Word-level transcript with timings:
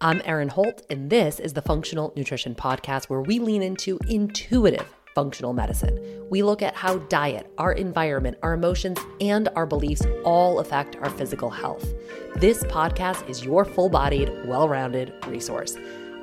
I'm 0.00 0.20
Erin 0.24 0.48
Holt, 0.48 0.84
and 0.90 1.08
this 1.08 1.38
is 1.38 1.52
the 1.52 1.62
Functional 1.62 2.12
Nutrition 2.16 2.56
Podcast, 2.56 3.04
where 3.04 3.20
we 3.20 3.38
lean 3.38 3.62
into 3.62 4.00
intuitive 4.08 4.92
functional 5.14 5.52
medicine. 5.52 6.26
We 6.28 6.42
look 6.42 6.60
at 6.60 6.74
how 6.74 6.98
diet, 6.98 7.52
our 7.58 7.72
environment, 7.72 8.38
our 8.42 8.54
emotions, 8.54 8.98
and 9.20 9.48
our 9.54 9.64
beliefs 9.64 10.04
all 10.24 10.58
affect 10.58 10.96
our 10.96 11.10
physical 11.10 11.50
health. 11.50 11.86
This 12.34 12.64
podcast 12.64 13.28
is 13.28 13.44
your 13.44 13.64
full 13.64 13.88
bodied, 13.88 14.32
well 14.44 14.68
rounded 14.68 15.14
resource. 15.28 15.76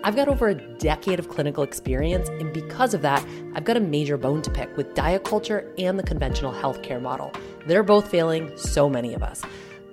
I've 0.03 0.17
got 0.17 0.27
over 0.27 0.49
a 0.49 0.55
decade 0.55 1.19
of 1.19 1.29
clinical 1.29 1.63
experience, 1.63 2.27
and 2.27 2.51
because 2.51 2.93
of 2.93 3.01
that, 3.03 3.25
I've 3.53 3.65
got 3.65 3.77
a 3.77 3.81
major 3.81 4.17
bone 4.17 4.41
to 4.41 4.51
pick 4.51 4.75
with 4.75 4.93
diet 4.93 5.23
culture 5.23 5.73
and 5.77 5.97
the 5.97 6.03
conventional 6.03 6.51
healthcare 6.51 7.01
model. 7.01 7.31
They're 7.65 7.83
both 7.83 8.09
failing 8.09 8.57
so 8.57 8.89
many 8.89 9.13
of 9.13 9.23
us. 9.23 9.41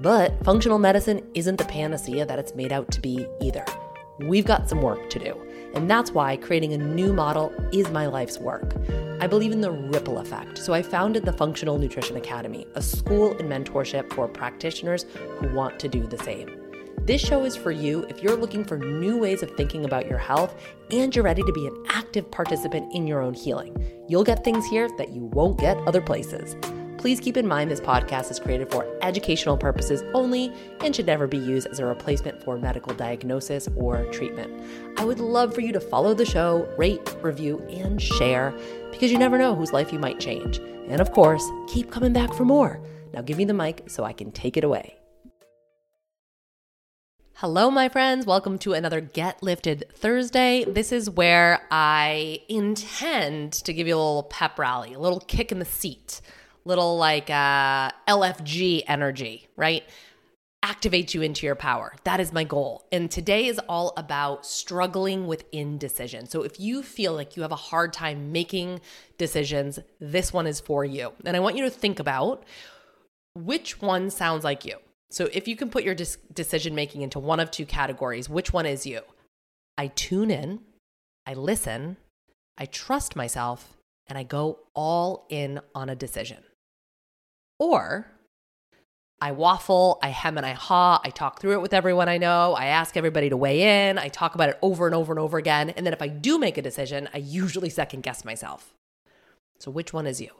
But 0.01 0.45
functional 0.45 0.79
medicine 0.79 1.27
isn't 1.35 1.57
the 1.57 1.65
panacea 1.65 2.27
that 2.27 2.39
it's 2.39 2.55
made 2.55 2.73
out 2.73 2.91
to 2.93 3.01
be 3.01 3.27
either. 3.41 3.65
We've 4.19 4.47
got 4.47 4.69
some 4.69 4.83
work 4.83 5.11
to 5.11 5.19
do, 5.19 5.41
and 5.75 5.91
that's 5.91 6.11
why 6.11 6.37
creating 6.37 6.73
a 6.73 6.79
new 6.79 7.13
model 7.13 7.53
is 7.73 7.91
my 7.91 8.07
life's 8.07 8.39
work. 8.39 8.75
I 9.21 9.27
believe 9.27 9.53
in 9.53 9.61
the 9.61 9.71
ripple 9.71 10.19
effect, 10.19 10.59
so 10.59 10.75
I 10.75 10.83
founded 10.83 11.25
the 11.25 11.33
Functional 11.33 11.79
Nutrition 11.79 12.17
Academy, 12.17 12.67
a 12.75 12.83
school 12.83 13.37
and 13.39 13.51
mentorship 13.51 14.13
for 14.13 14.29
practitioners 14.29 15.05
who 15.39 15.55
want 15.55 15.79
to 15.81 15.89
do 15.89 16.07
the 16.07 16.19
same. 16.19 16.63
This 17.07 17.21
show 17.21 17.45
is 17.45 17.57
for 17.57 17.71
you 17.71 18.05
if 18.09 18.23
you're 18.23 18.37
looking 18.37 18.65
for 18.65 18.77
new 18.77 19.17
ways 19.17 19.43
of 19.43 19.51
thinking 19.53 19.85
about 19.85 20.09
your 20.09 20.19
health 20.19 20.57
and 20.91 21.15
you're 21.15 21.25
ready 21.25 21.43
to 21.43 21.53
be 21.53 21.67
an 21.67 21.85
active 21.89 22.29
participant 22.31 22.93
in 22.93 23.07
your 23.07 23.21
own 23.21 23.33
healing. 23.33 23.77
You'll 24.09 24.25
get 24.25 24.43
things 24.43 24.67
here 24.67 24.89
that 24.99 25.11
you 25.11 25.27
won't 25.27 25.61
get 25.61 25.77
other 25.87 26.01
places. 26.01 26.57
Please 26.99 27.21
keep 27.21 27.37
in 27.37 27.47
mind 27.47 27.71
this 27.71 27.81
podcast 27.81 28.31
is 28.31 28.41
created 28.41 28.71
for 28.71 28.87
educational 29.03 29.57
purposes 29.57 30.03
only 30.15 30.53
and 30.81 30.97
should 30.97 31.07
never 31.07 31.27
be 31.27 31.37
used 31.37 31.67
as 31.67 31.79
a 31.79 31.85
replacement 31.85 32.43
for 32.43 32.59
medical 32.59 32.95
diagnosis 32.95 33.69
or 33.77 34.05
treatment. 34.07 34.53
I 34.99 35.05
would 35.05 35.21
love 35.21 35.55
for 35.55 35.61
you 35.61 35.73
to 35.73 35.81
follow 35.81 36.15
the 36.15 36.25
show, 36.25 36.67
rate, 36.79 37.15
review, 37.23 37.61
and 37.69 38.01
share 38.01 38.55
because 38.91 39.13
you 39.13 39.19
never 39.19 39.37
know 39.37 39.55
whose 39.55 39.73
life 39.73 39.93
you 39.93 39.99
might 39.99 40.19
change. 40.19 40.59
And 40.89 41.01
of 41.01 41.13
course, 41.13 41.45
keep 41.69 41.91
coming 41.91 42.13
back 42.13 42.33
for 42.33 42.45
more. 42.45 42.81
Now 43.13 43.21
give 43.21 43.37
me 43.37 43.45
the 43.45 43.55
mic 43.55 43.83
so 43.89 44.03
I 44.05 44.13
can 44.13 44.33
take 44.33 44.57
it 44.57 44.65
away. 44.65 44.97
Hello, 47.35 47.71
my 47.71 47.91
friends. 47.91 48.25
Welcome 48.25 48.57
to 48.61 48.73
another 48.73 49.03
Get 49.03 49.43
Lifted 49.43 49.85
Thursday. 49.93 50.65
This 50.65 50.91
is 50.91 51.11
where 51.11 51.61
I 51.71 52.41
intend 52.49 53.53
to 53.53 53.75
give 53.75 53.87
you 53.87 53.95
a 53.95 53.99
little 53.99 54.23
pep 54.23 54.59
rally, 54.59 54.95
a 54.95 54.99
little 54.99 55.21
kick 55.21 55.53
in 55.53 55.59
the 55.59 55.67
seat, 55.67 56.23
little 56.67 56.97
like 56.99 57.31
uh, 57.31 57.91
LFG 58.09 58.85
energy, 58.87 59.49
right? 59.57 59.85
Activate 60.63 61.15
you 61.15 61.23
into 61.23 61.47
your 61.47 61.55
power. 61.55 61.95
That 62.05 62.21
is 62.21 62.33
my 62.33 62.45
goal. 62.45 62.85
And 62.91 63.11
today 63.11 63.47
is 63.47 63.61
all 63.69 63.93
about 63.97 64.45
struggling 64.45 65.27
with 65.27 65.45
indecision. 65.53 66.27
So 66.27 66.43
if 66.43 66.59
you 66.59 66.83
feel 66.83 67.15
like 67.15 67.37
you 67.37 67.43
have 67.43 67.53
a 67.53 67.57
hard 67.57 67.93
time 67.93 68.33
making 68.33 68.81
decisions, 69.17 69.79
this 70.01 70.33
one 70.33 70.47
is 70.47 70.61
for 70.61 70.85
you. 70.85 71.13
And 71.25 71.37
I 71.37 71.41
want 71.41 71.57
you 71.57 71.65
to 71.65 71.71
think 71.71 72.01
about 72.01 72.45
which 73.35 73.81
one 73.81 74.11
sounds 74.11 74.45
like 74.45 74.65
you 74.65 74.77
so 75.11 75.29
if 75.33 75.47
you 75.47 75.57
can 75.57 75.71
put 75.71 75.85
your 75.85 75.95
dis- 75.95 76.19
decision 76.33 76.75
making 76.75 77.03
into 77.03 77.19
one 77.19 77.41
of 77.41 77.51
two 77.51 77.67
categories, 77.67 78.29
which 78.29 78.53
one 78.53 78.67
is 78.67 78.87
you? 78.87 79.03
I 79.79 79.89
tune 79.89 80.31
in, 80.31 80.61
I 81.27 81.35
listen, 81.35 81.97
I 82.59 82.67
trust 82.67 83.15
myself, 83.15 83.77
and 84.09 84.19
I 84.19 84.23
go 84.23 84.61
all 84.75 85.27
in 85.29 85.61
on 85.75 85.89
a 85.89 85.95
decision. 85.95 86.43
Or 87.59 88.07
I 89.21 89.33
waffle, 89.33 89.99
I 90.03 90.09
hem 90.11 90.37
and 90.37 90.45
I 90.45 90.53
haw, 90.53 91.01
I 91.03 91.11
talk 91.11 91.41
through 91.41 91.53
it 91.53 91.63
with 91.63 91.73
everyone 91.73 92.09
I 92.09 92.19
know, 92.19 92.53
I 92.53 92.67
ask 92.67 92.97
everybody 92.97 93.31
to 93.31 93.37
weigh 93.37 93.89
in, 93.89 93.99
I 93.99 94.09
talk 94.09 94.35
about 94.35 94.51
it 94.51 94.59
over 94.61 94.87
and 94.87 94.95
over 94.95 95.13
and 95.13 95.19
over 95.19 95.39
again. 95.39 95.71
And 95.71 95.87
then 95.87 95.95
if 95.95 96.03
I 96.03 96.09
do 96.09 96.39
make 96.39 96.59
a 96.59 96.63
decision, 96.63 97.09
I 97.15 97.19
usually 97.19 97.71
second 97.71 98.03
guess 98.03 98.25
myself. 98.25 98.75
So 99.59 99.71
which 99.71 99.95
one 99.95 100.07
is 100.07 100.21
you? 100.21 100.31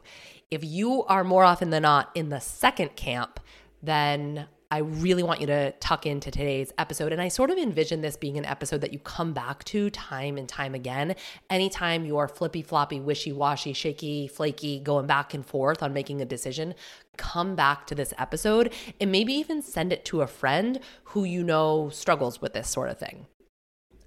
If 0.51 0.63
you 0.63 1.03
are 1.05 1.23
more 1.23 1.43
often 1.43 1.71
than 1.71 1.81
not 1.81 2.11
in 2.13 2.29
the 2.29 2.39
second 2.39 2.95
camp, 2.95 3.39
then 3.81 4.47
I 4.69 4.79
really 4.79 5.23
want 5.23 5.39
you 5.39 5.47
to 5.47 5.71
tuck 5.79 6.05
into 6.05 6.29
today's 6.29 6.73
episode. 6.77 7.13
And 7.13 7.21
I 7.21 7.29
sort 7.29 7.51
of 7.51 7.57
envision 7.57 8.01
this 8.01 8.17
being 8.17 8.37
an 8.37 8.43
episode 8.43 8.81
that 8.81 8.91
you 8.91 8.99
come 8.99 9.31
back 9.31 9.63
to 9.65 9.89
time 9.89 10.37
and 10.37 10.47
time 10.47 10.75
again. 10.75 11.15
Anytime 11.49 12.03
you're 12.03 12.27
flippy 12.27 12.61
floppy, 12.61 12.99
wishy 12.99 13.31
washy, 13.31 13.71
shaky, 13.71 14.27
flaky, 14.27 14.79
going 14.79 15.07
back 15.07 15.33
and 15.33 15.45
forth 15.45 15.81
on 15.81 15.93
making 15.93 16.21
a 16.21 16.25
decision, 16.25 16.75
come 17.15 17.55
back 17.55 17.87
to 17.87 17.95
this 17.95 18.13
episode 18.17 18.73
and 18.99 19.09
maybe 19.09 19.31
even 19.33 19.61
send 19.61 19.93
it 19.93 20.03
to 20.05 20.21
a 20.21 20.27
friend 20.27 20.81
who 21.05 21.23
you 21.23 21.43
know 21.43 21.87
struggles 21.89 22.41
with 22.41 22.51
this 22.51 22.67
sort 22.67 22.89
of 22.89 22.97
thing. 22.97 23.25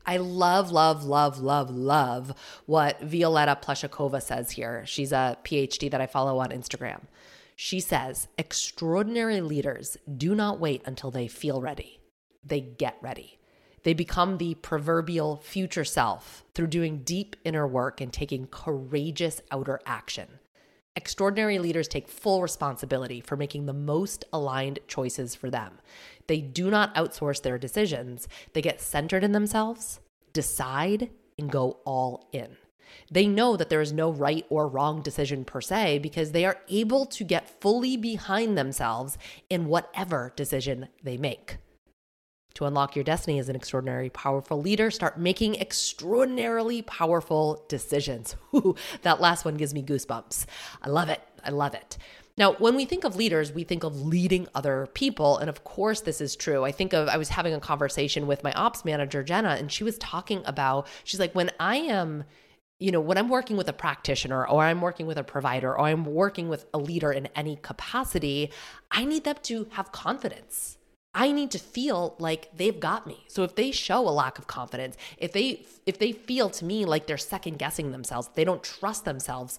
I 0.05 0.19
love, 0.19 0.71
love, 0.71 1.05
love, 1.05 1.39
love, 1.39 1.71
love 1.71 2.35
what 2.67 3.01
Violetta 3.01 3.59
Pleshakova 3.63 4.23
says 4.23 4.51
here. 4.51 4.85
She's 4.85 5.13
a 5.13 5.39
PhD 5.43 5.91
that 5.91 6.01
I 6.03 6.07
follow 6.07 6.39
on 6.39 6.51
Instagram. 6.51 7.03
She 7.63 7.79
says, 7.79 8.27
extraordinary 8.39 9.43
leaders 9.43 9.99
do 10.17 10.35
not 10.35 10.59
wait 10.59 10.81
until 10.87 11.11
they 11.11 11.29
feel 11.29 11.61
ready, 11.61 12.01
they 12.43 12.63
get 12.63 12.97
ready. 13.03 13.39
They 13.83 13.93
become 13.93 14.39
the 14.39 14.55
proverbial 14.55 15.37
future 15.37 15.85
self 15.85 16.43
through 16.55 16.69
doing 16.69 17.03
deep 17.03 17.37
inner 17.45 17.67
work 17.67 18.01
and 18.01 18.11
taking 18.11 18.47
courageous 18.47 19.43
outer 19.51 19.79
action. 19.85 20.39
Extraordinary 20.97 21.59
leaders 21.59 21.87
take 21.87 22.09
full 22.09 22.41
responsibility 22.41 23.21
for 23.21 23.37
making 23.37 23.67
the 23.67 23.75
most 23.75 24.25
aligned 24.33 24.79
choices 24.89 25.35
for 25.35 25.51
them. 25.51 25.81
They 26.29 26.41
do 26.41 26.71
not 26.71 26.95
outsource 26.95 27.43
their 27.43 27.59
decisions, 27.59 28.27
they 28.55 28.63
get 28.63 28.81
centered 28.81 29.23
in 29.23 29.33
themselves, 29.33 30.01
decide, 30.33 31.11
and 31.39 31.51
go 31.51 31.81
all 31.85 32.27
in. 32.33 32.57
They 33.11 33.27
know 33.27 33.57
that 33.57 33.71
there 33.71 33.81
is 33.81 33.93
no 33.93 34.11
right 34.11 34.47
or 34.49 34.69
wrong 34.69 35.03
decision 35.03 35.45
per 35.45 35.61
se 35.61 35.99
because 35.99 36.33
they 36.33 36.45
are 36.45 36.59
able 36.69 37.07
to 37.07 37.25
get 37.25 37.61
fully 37.61 37.97
behind 37.97 38.57
themselves 38.57 39.19
in 39.49 39.67
whatever 39.67 40.33
decision 40.37 40.89
they 41.03 41.17
make. 41.17 41.59
To 42.55 42.65
unlock 42.65 42.97
your 42.97 43.05
destiny 43.05 43.39
as 43.39 43.49
an 43.49 43.57
extraordinary, 43.57 44.11
powerful 44.11 44.61
leader, 44.61 44.91
start 44.91 45.19
making 45.19 45.61
extraordinarily 45.61 46.83
powerful 46.83 47.65
decisions. 47.69 48.35
Ooh, 48.55 48.75
that 49.03 49.21
last 49.21 49.45
one 49.45 49.57
gives 49.57 49.73
me 49.73 49.83
goosebumps. 49.83 50.47
I 50.83 50.89
love 50.89 51.09
it. 51.09 51.21
I 51.45 51.51
love 51.51 51.75
it. 51.75 51.97
Now, 52.37 52.55
when 52.55 52.75
we 52.75 52.87
think 52.87 53.05
of 53.05 53.17
leaders, 53.17 53.53
we 53.53 53.65
think 53.65 53.85
of 53.85 54.01
leading 54.01 54.49
other 54.55 54.89
people. 54.95 55.39
And 55.39 55.51
of 55.51 55.63
course, 55.63 56.01
this 56.01 56.21
is 56.21 56.35
true. 56.35 56.65
I 56.65 56.73
think 56.73 56.93
of, 56.93 57.09
I 57.09 57.19
was 57.19 57.29
having 57.29 57.55
a 57.55 57.61
conversation 57.61 58.27
with 58.27 58.43
my 58.43 58.53
ops 58.53 58.85
manager, 58.85 59.23
Jenna, 59.23 59.51
and 59.51 59.71
she 59.71 59.85
was 59.85 59.99
talking 59.99 60.43
about, 60.47 60.87
she's 61.05 61.21
like, 61.21 61.35
when 61.35 61.51
I 61.61 61.77
am 61.77 62.25
you 62.81 62.91
know, 62.91 63.01
when 63.01 63.19
I'm 63.19 63.29
working 63.29 63.57
with 63.57 63.69
a 63.69 63.75
practitioner 63.75 64.47
or 64.47 64.65
I'm 64.65 64.81
working 64.81 65.07
with 65.07 65.19
a 65.19 65.23
provider 65.23 65.71
or 65.71 65.83
I'm 65.83 66.07
working 66.07 66.49
with 66.49 66.65
a 66.73 66.79
leader 66.79 67.13
in 67.13 67.27
any 67.37 67.57
capacity, 67.57 68.51
I 68.91 69.05
need 69.05 69.25
them 69.25 69.37
to 69.45 69.69
have 69.73 69.93
confidence. 69.93 70.79
I 71.15 71.31
need 71.31 71.51
to 71.51 71.59
feel 71.59 72.17
like 72.19 72.49
they've 72.57 72.79
got 72.81 73.07
me. 73.07 73.25
So 73.29 73.43
if 73.43 73.55
they 73.55 73.71
show 73.71 74.09
a 74.09 74.11
lack 74.11 74.39
of 74.39 74.47
confidence, 74.47 74.97
if 75.19 75.33
they 75.33 75.67
if 75.85 75.99
they 75.99 76.13
feel 76.13 76.49
to 76.51 76.65
me 76.65 76.85
like 76.85 77.07
they're 77.07 77.19
second 77.19 77.59
guessing 77.59 77.91
themselves, 77.91 78.31
they 78.35 78.45
don't 78.45 78.63
trust 78.63 79.05
themselves, 79.05 79.59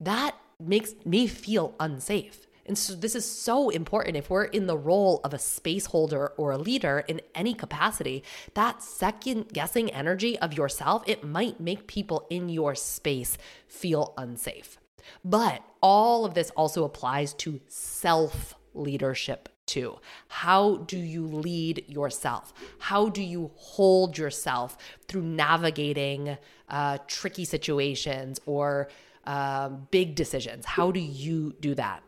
that 0.00 0.34
makes 0.58 0.94
me 1.04 1.26
feel 1.26 1.74
unsafe. 1.78 2.46
And 2.66 2.78
so 2.78 2.94
this 2.94 3.14
is 3.14 3.24
so 3.30 3.68
important. 3.68 4.16
If 4.16 4.30
we're 4.30 4.44
in 4.44 4.66
the 4.66 4.76
role 4.76 5.20
of 5.22 5.34
a 5.34 5.38
space 5.38 5.86
holder 5.86 6.28
or 6.36 6.52
a 6.52 6.58
leader 6.58 7.04
in 7.06 7.20
any 7.34 7.54
capacity, 7.54 8.24
that 8.54 8.82
second 8.82 9.52
guessing 9.52 9.90
energy 9.90 10.38
of 10.38 10.54
yourself, 10.54 11.02
it 11.06 11.24
might 11.24 11.60
make 11.60 11.86
people 11.86 12.26
in 12.30 12.48
your 12.48 12.74
space 12.74 13.36
feel 13.66 14.14
unsafe. 14.16 14.78
But 15.24 15.62
all 15.82 16.24
of 16.24 16.34
this 16.34 16.50
also 16.50 16.84
applies 16.84 17.34
to 17.34 17.60
self 17.68 18.54
leadership 18.72 19.48
too. 19.66 19.98
How 20.28 20.76
do 20.78 20.98
you 20.98 21.26
lead 21.26 21.84
yourself? 21.88 22.52
How 22.78 23.08
do 23.08 23.22
you 23.22 23.50
hold 23.56 24.18
yourself 24.18 24.76
through 25.08 25.22
navigating 25.22 26.36
uh, 26.68 26.98
tricky 27.06 27.44
situations 27.44 28.40
or 28.46 28.88
uh, 29.26 29.68
big 29.68 30.14
decisions? 30.14 30.66
How 30.66 30.90
do 30.90 31.00
you 31.00 31.54
do 31.60 31.74
that? 31.76 32.02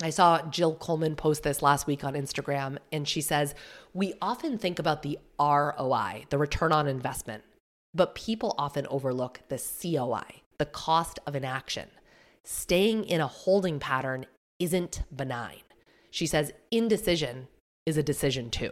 I 0.00 0.10
saw 0.10 0.42
Jill 0.48 0.76
Coleman 0.76 1.16
post 1.16 1.42
this 1.42 1.60
last 1.60 1.88
week 1.88 2.04
on 2.04 2.14
Instagram, 2.14 2.78
and 2.92 3.06
she 3.06 3.20
says, 3.20 3.54
We 3.92 4.14
often 4.22 4.56
think 4.56 4.78
about 4.78 5.02
the 5.02 5.18
ROI, 5.40 6.26
the 6.30 6.38
return 6.38 6.72
on 6.72 6.86
investment, 6.86 7.42
but 7.94 8.14
people 8.14 8.54
often 8.58 8.86
overlook 8.90 9.40
the 9.48 9.58
COI, 9.58 10.42
the 10.58 10.66
cost 10.66 11.18
of 11.26 11.34
inaction. 11.34 11.88
Staying 12.44 13.04
in 13.04 13.20
a 13.20 13.26
holding 13.26 13.80
pattern 13.80 14.26
isn't 14.60 15.02
benign. 15.14 15.62
She 16.10 16.26
says, 16.26 16.52
Indecision 16.70 17.48
is 17.84 17.96
a 17.96 18.02
decision 18.02 18.50
too. 18.50 18.70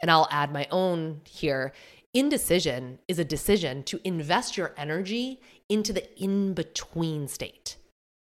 And 0.00 0.10
I'll 0.10 0.28
add 0.30 0.50
my 0.50 0.66
own 0.70 1.20
here. 1.28 1.72
Indecision 2.14 3.00
is 3.06 3.18
a 3.18 3.24
decision 3.24 3.82
to 3.82 4.00
invest 4.02 4.56
your 4.56 4.72
energy 4.78 5.40
into 5.68 5.92
the 5.92 6.08
in 6.22 6.54
between 6.54 7.28
state 7.28 7.76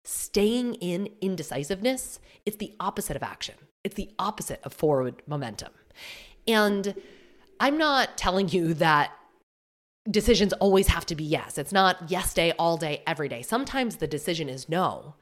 Staying 0.04 0.76
in 0.76 1.10
indecisiveness, 1.22 2.20
it's 2.46 2.58
the 2.58 2.74
opposite 2.80 3.16
of 3.16 3.24
action. 3.24 3.56
It's 3.84 3.96
the 3.96 4.12
opposite 4.18 4.60
of 4.64 4.74
forward 4.74 5.22
momentum. 5.28 5.72
And 6.48 6.96
I'm 7.60 7.78
not 7.78 8.18
telling 8.18 8.50
you 8.50 8.74
that 8.76 9.12
decisions 10.10 10.54
always 10.54 10.88
have 10.88 11.06
to 11.08 11.16
be 11.16 11.24
yes. 11.24 11.58
It's 11.58 11.72
not 11.72 12.10
yes 12.10 12.34
day, 12.34 12.54
all 12.58 12.78
day, 12.78 13.04
every 13.06 13.30
day. 13.30 13.42
Sometimes 13.44 13.98
the 13.98 14.08
decision 14.08 14.50
is 14.50 14.68
no. 14.68 15.16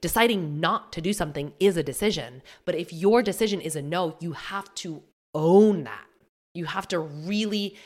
Deciding 0.00 0.60
not 0.60 0.92
to 0.92 1.00
do 1.00 1.12
something 1.12 1.52
is 1.60 1.76
a 1.76 1.82
decision. 1.82 2.42
But 2.64 2.74
if 2.74 2.92
your 2.92 3.22
decision 3.22 3.60
is 3.60 3.76
a 3.76 3.82
no, 3.82 4.16
you 4.20 4.32
have 4.32 4.74
to 4.76 5.02
own 5.34 5.84
that. 5.84 6.06
You 6.52 6.66
have 6.66 6.88
to 6.88 6.98
really 6.98 7.76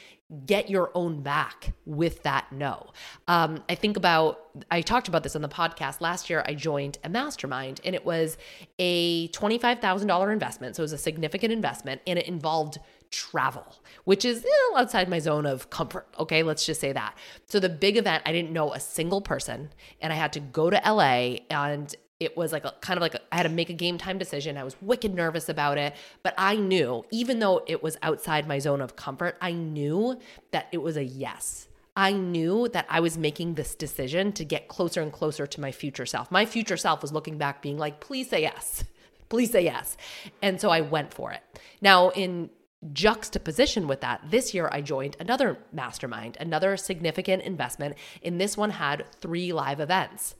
get 0.45 0.69
your 0.69 0.91
own 0.95 1.23
back 1.23 1.73
with 1.87 2.23
that 2.23 2.53
no. 2.53 2.91
Um, 3.29 3.63
I 3.69 3.75
think 3.75 3.97
about, 3.97 4.41
I 4.71 4.83
talked 4.83 5.09
about 5.09 5.23
this 5.23 5.35
on 5.35 5.41
the 5.41 5.49
podcast. 5.49 6.03
Last 6.03 6.29
year, 6.29 6.45
I 6.47 6.55
joined 6.55 6.99
a 7.03 7.09
mastermind 7.09 7.81
and 7.85 7.95
it 7.95 8.05
was 8.05 8.37
a 8.79 9.29
$25,000 9.29 10.33
investment. 10.33 10.77
So 10.77 10.83
it 10.83 10.85
was 10.85 10.93
a 10.93 10.99
significant 10.99 11.53
investment 11.53 12.03
and 12.07 12.19
it 12.19 12.27
involved 12.27 12.79
travel, 13.11 13.77
which 14.05 14.27
is 14.27 14.45
eh, 14.45 14.79
outside 14.79 15.09
my 15.09 15.19
zone 15.19 15.47
of 15.47 15.71
comfort. 15.71 16.07
Okay, 16.19 16.43
let's 16.43 16.67
just 16.67 16.81
say 16.81 16.93
that. 16.93 17.17
So 17.47 17.59
the 17.59 17.71
big 17.71 17.97
event, 17.97 18.23
I 18.27 18.33
didn't 18.33 18.53
know 18.53 18.75
a 18.75 18.81
single 18.81 19.23
person 19.23 19.71
and 20.03 20.13
I 20.13 20.17
had 20.17 20.35
to 20.35 20.41
go 20.41 20.69
to 20.69 20.77
LA 20.85 21.39
and 21.49 21.95
it 22.21 22.37
was 22.37 22.53
like 22.53 22.65
a 22.65 22.75
kind 22.81 22.97
of 22.97 23.03
like 23.03 23.15
a, 23.15 23.21
I 23.31 23.37
had 23.37 23.45
to 23.45 23.49
make 23.49 23.71
a 23.71 23.75
game 23.75 23.97
time 23.97 24.19
decision. 24.19 24.57
I 24.57 24.65
was 24.65 24.77
wicked 24.83 25.15
nervous 25.15 25.49
about 25.49 25.79
it, 25.79 25.95
but 26.23 26.35
I 26.37 26.57
knew, 26.57 27.05
even 27.11 27.39
though 27.39 27.63
it 27.67 27.83
was 27.83 27.97
outside 28.03 28.49
my 28.49 28.59
zone 28.59 28.81
of 28.81 28.97
comfort, 28.97 29.37
I 29.41 29.53
knew 29.53 30.19
that 30.51 30.67
it 30.73 30.79
was 30.79 30.97
a 30.97 31.05
yes. 31.05 31.69
I 31.97 32.13
knew 32.13 32.69
that 32.69 32.87
I 32.89 33.01
was 33.01 33.19
making 33.19 33.55
this 33.55 33.75
decision 33.75 34.33
to 34.33 34.45
get 34.45 34.69
closer 34.69 35.03
and 35.03 35.13
closer 35.13 35.47
to 35.47 35.61
my 35.61 35.73
future 35.73 36.07
self. 36.07 36.31
My 36.31 36.45
future 36.45 36.77
self 36.77 37.03
was 37.03 37.13
looking 37.13 37.39
back, 37.39 37.63
being 37.63 37.79
like, 37.79 38.01
please 38.01 38.31
say 38.31 38.43
yes. 38.43 38.85
Please 39.29 39.51
say 39.51 39.63
yes. 39.63 39.99
And 40.41 40.59
so 40.59 40.71
I 40.71 40.81
went 40.81 41.13
for 41.13 41.33
it. 41.33 41.43
Now, 41.83 42.09
in 42.09 42.49
juxtaposition 42.95 43.87
with 43.87 44.01
that, 44.01 44.23
this 44.31 44.55
year 44.55 44.71
I 44.73 44.81
joined 44.81 45.19
another 45.21 45.59
mastermind, 45.71 46.39
another 46.41 46.79
significant 46.79 47.43
investment. 47.43 47.97
And 48.23 48.41
this 48.41 48.57
one 48.57 48.71
had 48.71 49.05
three 49.21 49.53
live 49.53 49.81
events 49.81 50.35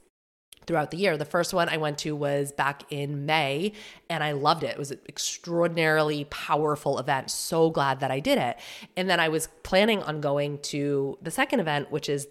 throughout 0.65 0.91
the 0.91 0.97
year. 0.97 1.17
The 1.17 1.25
first 1.25 1.53
one 1.53 1.69
I 1.69 1.77
went 1.77 1.97
to 1.99 2.15
was 2.15 2.51
back 2.51 2.83
in 2.89 3.25
May 3.25 3.73
and 4.09 4.23
I 4.23 4.33
loved 4.33 4.63
it. 4.63 4.71
It 4.71 4.77
was 4.77 4.91
an 4.91 4.99
extraordinarily 5.07 6.25
powerful 6.25 6.99
event. 6.99 7.31
So 7.31 7.69
glad 7.69 7.99
that 8.01 8.11
I 8.11 8.19
did 8.19 8.37
it. 8.37 8.57
And 8.95 9.09
then 9.09 9.19
I 9.19 9.29
was 9.29 9.47
planning 9.63 10.03
on 10.03 10.21
going 10.21 10.59
to 10.59 11.17
the 11.21 11.31
second 11.31 11.59
event, 11.59 11.91
which 11.91 12.09
is 12.09 12.27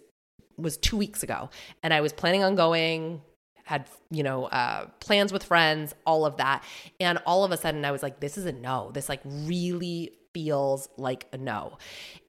was 0.56 0.76
2 0.76 0.96
weeks 0.96 1.22
ago. 1.22 1.50
And 1.82 1.94
I 1.94 2.00
was 2.00 2.12
planning 2.12 2.42
on 2.42 2.54
going 2.54 3.22
had 3.64 3.86
you 4.10 4.22
know 4.22 4.46
uh, 4.46 4.86
plans 4.98 5.30
with 5.30 5.44
friends 5.44 5.94
all 6.06 6.24
of 6.24 6.38
that 6.38 6.64
and 7.00 7.18
all 7.26 7.44
of 7.44 7.52
a 7.52 7.56
sudden 7.58 7.84
i 7.84 7.90
was 7.90 8.02
like 8.02 8.18
this 8.18 8.38
is 8.38 8.46
a 8.46 8.52
no 8.52 8.90
this 8.94 9.10
like 9.10 9.20
really 9.24 10.10
feels 10.38 10.88
like 10.96 11.26
a 11.32 11.38
no. 11.38 11.78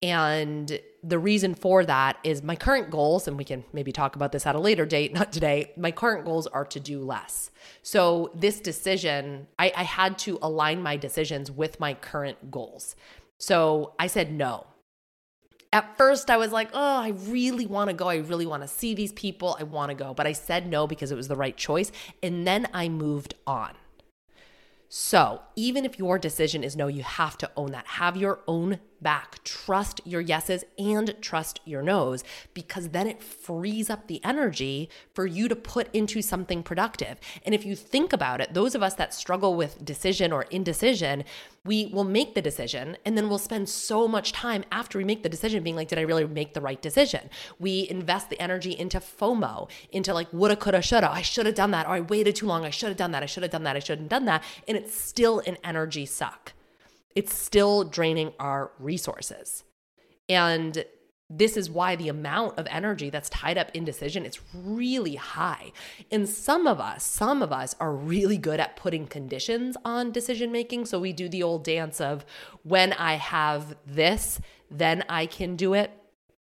And 0.01 0.79
the 1.03 1.19
reason 1.19 1.55
for 1.55 1.85
that 1.85 2.17
is 2.23 2.43
my 2.43 2.55
current 2.55 2.89
goals, 2.89 3.27
and 3.27 3.37
we 3.37 3.43
can 3.43 3.63
maybe 3.73 3.91
talk 3.91 4.15
about 4.15 4.31
this 4.31 4.45
at 4.45 4.55
a 4.55 4.59
later 4.59 4.85
date, 4.85 5.13
not 5.19 5.31
today. 5.31 5.71
My 5.77 5.91
current 5.91 6.25
goals 6.25 6.47
are 6.47 6.65
to 6.65 6.79
do 6.79 7.03
less. 7.03 7.51
So, 7.81 8.31
this 8.35 8.59
decision, 8.59 9.47
I, 9.57 9.71
I 9.75 9.83
had 9.83 10.17
to 10.19 10.39
align 10.41 10.81
my 10.81 10.97
decisions 10.97 11.49
with 11.49 11.79
my 11.79 11.93
current 11.93 12.51
goals. 12.51 12.95
So, 13.37 13.93
I 13.99 14.07
said 14.07 14.31
no. 14.31 14.67
At 15.71 15.97
first, 15.97 16.31
I 16.31 16.37
was 16.37 16.51
like, 16.51 16.69
oh, 16.73 16.97
I 16.97 17.09
really 17.27 17.67
want 17.67 17.89
to 17.89 17.93
go. 17.93 18.09
I 18.09 18.17
really 18.17 18.47
want 18.47 18.63
to 18.63 18.67
see 18.67 18.95
these 18.95 19.11
people. 19.13 19.55
I 19.59 19.63
want 19.63 19.89
to 19.89 19.95
go. 19.95 20.15
But 20.15 20.25
I 20.25 20.33
said 20.33 20.67
no 20.67 20.87
because 20.87 21.11
it 21.11 21.15
was 21.15 21.27
the 21.27 21.35
right 21.35 21.55
choice. 21.55 21.91
And 22.23 22.47
then 22.47 22.67
I 22.73 22.89
moved 22.89 23.35
on. 23.45 23.75
So, 24.91 25.41
even 25.55 25.85
if 25.85 25.99
your 25.99 26.17
decision 26.17 26.63
is 26.63 26.75
no, 26.75 26.87
you 26.87 27.03
have 27.03 27.37
to 27.37 27.51
own 27.55 27.71
that. 27.73 27.85
Have 27.85 28.17
your 28.17 28.39
own 28.47 28.79
back. 29.01 29.43
Trust 29.43 30.01
your 30.05 30.21
yeses 30.21 30.63
and 30.77 31.15
trust 31.21 31.59
your 31.65 31.81
nos 31.81 32.23
because 32.53 32.89
then 32.89 33.07
it 33.07 33.21
frees 33.21 33.89
up 33.89 34.07
the 34.07 34.23
energy 34.23 34.89
for 35.13 35.25
you 35.25 35.47
to 35.47 35.55
put 35.55 35.93
into 35.93 36.21
something 36.21 36.63
productive. 36.63 37.19
And 37.45 37.55
if 37.55 37.65
you 37.65 37.75
think 37.75 38.13
about 38.13 38.41
it, 38.41 38.53
those 38.53 38.75
of 38.75 38.83
us 38.83 38.95
that 38.95 39.13
struggle 39.13 39.55
with 39.55 39.83
decision 39.83 40.31
or 40.31 40.43
indecision, 40.43 41.23
we 41.65 41.87
will 41.87 42.03
make 42.03 42.35
the 42.35 42.41
decision 42.41 42.97
and 43.05 43.17
then 43.17 43.29
we'll 43.29 43.37
spend 43.37 43.69
so 43.69 44.07
much 44.07 44.31
time 44.31 44.63
after 44.71 44.97
we 44.97 45.03
make 45.03 45.23
the 45.23 45.29
decision 45.29 45.63
being 45.63 45.75
like, 45.75 45.87
did 45.87 45.99
I 45.99 46.03
really 46.03 46.25
make 46.25 46.53
the 46.53 46.61
right 46.61 46.81
decision? 46.81 47.29
We 47.59 47.87
invest 47.89 48.29
the 48.29 48.41
energy 48.41 48.77
into 48.77 48.99
FOMO, 48.99 49.69
into 49.91 50.13
like 50.13 50.31
woulda, 50.31 50.55
coulda, 50.55 50.81
shoulda. 50.81 51.11
I 51.11 51.21
should 51.21 51.45
have 51.45 51.55
done 51.55 51.71
that, 51.71 51.85
or 51.85 51.91
I 51.91 52.01
waited 52.01 52.35
too 52.35 52.45
long. 52.45 52.65
I 52.65 52.69
should 52.69 52.89
have 52.89 52.97
done 52.97 53.11
that. 53.11 53.23
I 53.23 53.25
should 53.25 53.43
have 53.43 53.51
done 53.51 53.63
that. 53.63 53.75
I 53.75 53.79
shouldn't 53.79 54.11
have 54.11 54.19
done 54.19 54.25
that. 54.25 54.43
And 54.67 54.77
it's 54.77 54.95
still 54.99 55.39
an 55.45 55.57
energy 55.63 56.05
suck 56.05 56.53
it's 57.15 57.33
still 57.33 57.83
draining 57.83 58.33
our 58.39 58.71
resources. 58.79 59.63
And 60.27 60.85
this 61.29 61.55
is 61.55 61.69
why 61.69 61.95
the 61.95 62.09
amount 62.09 62.57
of 62.57 62.67
energy 62.71 63.11
that's 63.11 63.29
tied 63.29 63.57
up 63.57 63.69
in 63.75 63.85
decision 63.85 64.25
is 64.25 64.39
really 64.53 65.15
high. 65.15 65.71
And 66.11 66.27
some 66.27 66.65
of 66.65 66.79
us, 66.79 67.03
some 67.03 67.43
of 67.43 67.51
us 67.51 67.75
are 67.79 67.93
really 67.93 68.37
good 68.37 68.59
at 68.59 68.75
putting 68.75 69.05
conditions 69.05 69.77
on 69.85 70.11
decision 70.11 70.51
making. 70.51 70.85
So 70.85 70.99
we 70.99 71.13
do 71.13 71.29
the 71.29 71.43
old 71.43 71.63
dance 71.63 72.01
of 72.01 72.25
when 72.63 72.93
I 72.93 73.13
have 73.13 73.75
this, 73.85 74.41
then 74.71 75.03
I 75.07 75.27
can 75.27 75.55
do 75.55 75.75
it. 75.75 75.91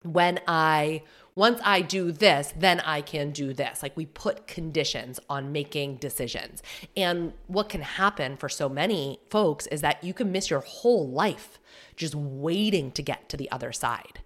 When 0.05 0.39
I 0.47 1.03
once 1.39 1.61
I 1.65 1.83
do 1.83 2.11
this, 2.11 2.53
then 2.57 2.81
I 2.81 3.01
can 3.01 3.31
do 3.31 3.55
this. 3.55 3.83
Like 3.83 3.97
we 3.97 4.07
put 4.07 4.47
conditions 4.47 5.21
on 5.31 5.53
making 5.53 5.97
decisions. 5.97 6.63
And 6.97 7.33
what 7.47 7.69
can 7.69 7.81
happen 7.81 8.37
for 8.37 8.49
so 8.49 8.69
many 8.69 9.21
folks 9.31 9.67
is 9.69 9.81
that 9.83 10.03
you 10.03 10.13
can 10.13 10.33
miss 10.33 10.51
your 10.51 10.61
whole 10.61 11.09
life 11.09 11.61
just 11.97 12.15
waiting 12.15 12.91
to 12.93 13.03
get 13.03 13.29
to 13.29 13.37
the 13.37 13.51
other 13.53 13.73
side. 13.73 14.21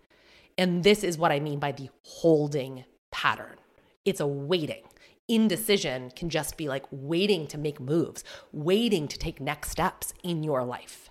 And 0.57 0.85
this 0.85 1.05
is 1.05 1.19
what 1.19 1.31
I 1.31 1.39
mean 1.39 1.59
by 1.59 1.73
the 1.73 1.91
holding 2.03 2.85
pattern 3.11 3.57
it's 4.05 4.21
a 4.21 4.27
waiting 4.27 4.83
indecision 5.29 6.11
can 6.11 6.29
just 6.29 6.57
be 6.57 6.69
like 6.69 6.85
waiting 6.91 7.47
to 7.49 7.59
make 7.59 7.81
moves, 7.81 8.25
waiting 8.53 9.09
to 9.09 9.19
take 9.19 9.41
next 9.41 9.71
steps 9.71 10.13
in 10.23 10.43
your 10.43 10.65
life. 10.65 11.11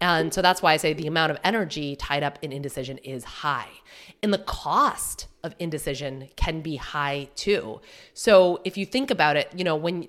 And 0.00 0.32
so 0.32 0.42
that's 0.42 0.62
why 0.62 0.72
I 0.72 0.76
say 0.76 0.92
the 0.92 1.06
amount 1.06 1.32
of 1.32 1.38
energy 1.42 1.96
tied 1.96 2.22
up 2.22 2.38
in 2.42 2.52
indecision 2.52 2.98
is 2.98 3.24
high. 3.24 3.68
And 4.22 4.32
the 4.32 4.38
cost 4.38 5.26
of 5.42 5.54
indecision 5.58 6.28
can 6.36 6.60
be 6.60 6.76
high 6.76 7.28
too. 7.34 7.80
So 8.14 8.60
if 8.64 8.76
you 8.76 8.86
think 8.86 9.10
about 9.10 9.36
it, 9.36 9.48
you 9.54 9.64
know, 9.64 9.76
when 9.76 10.08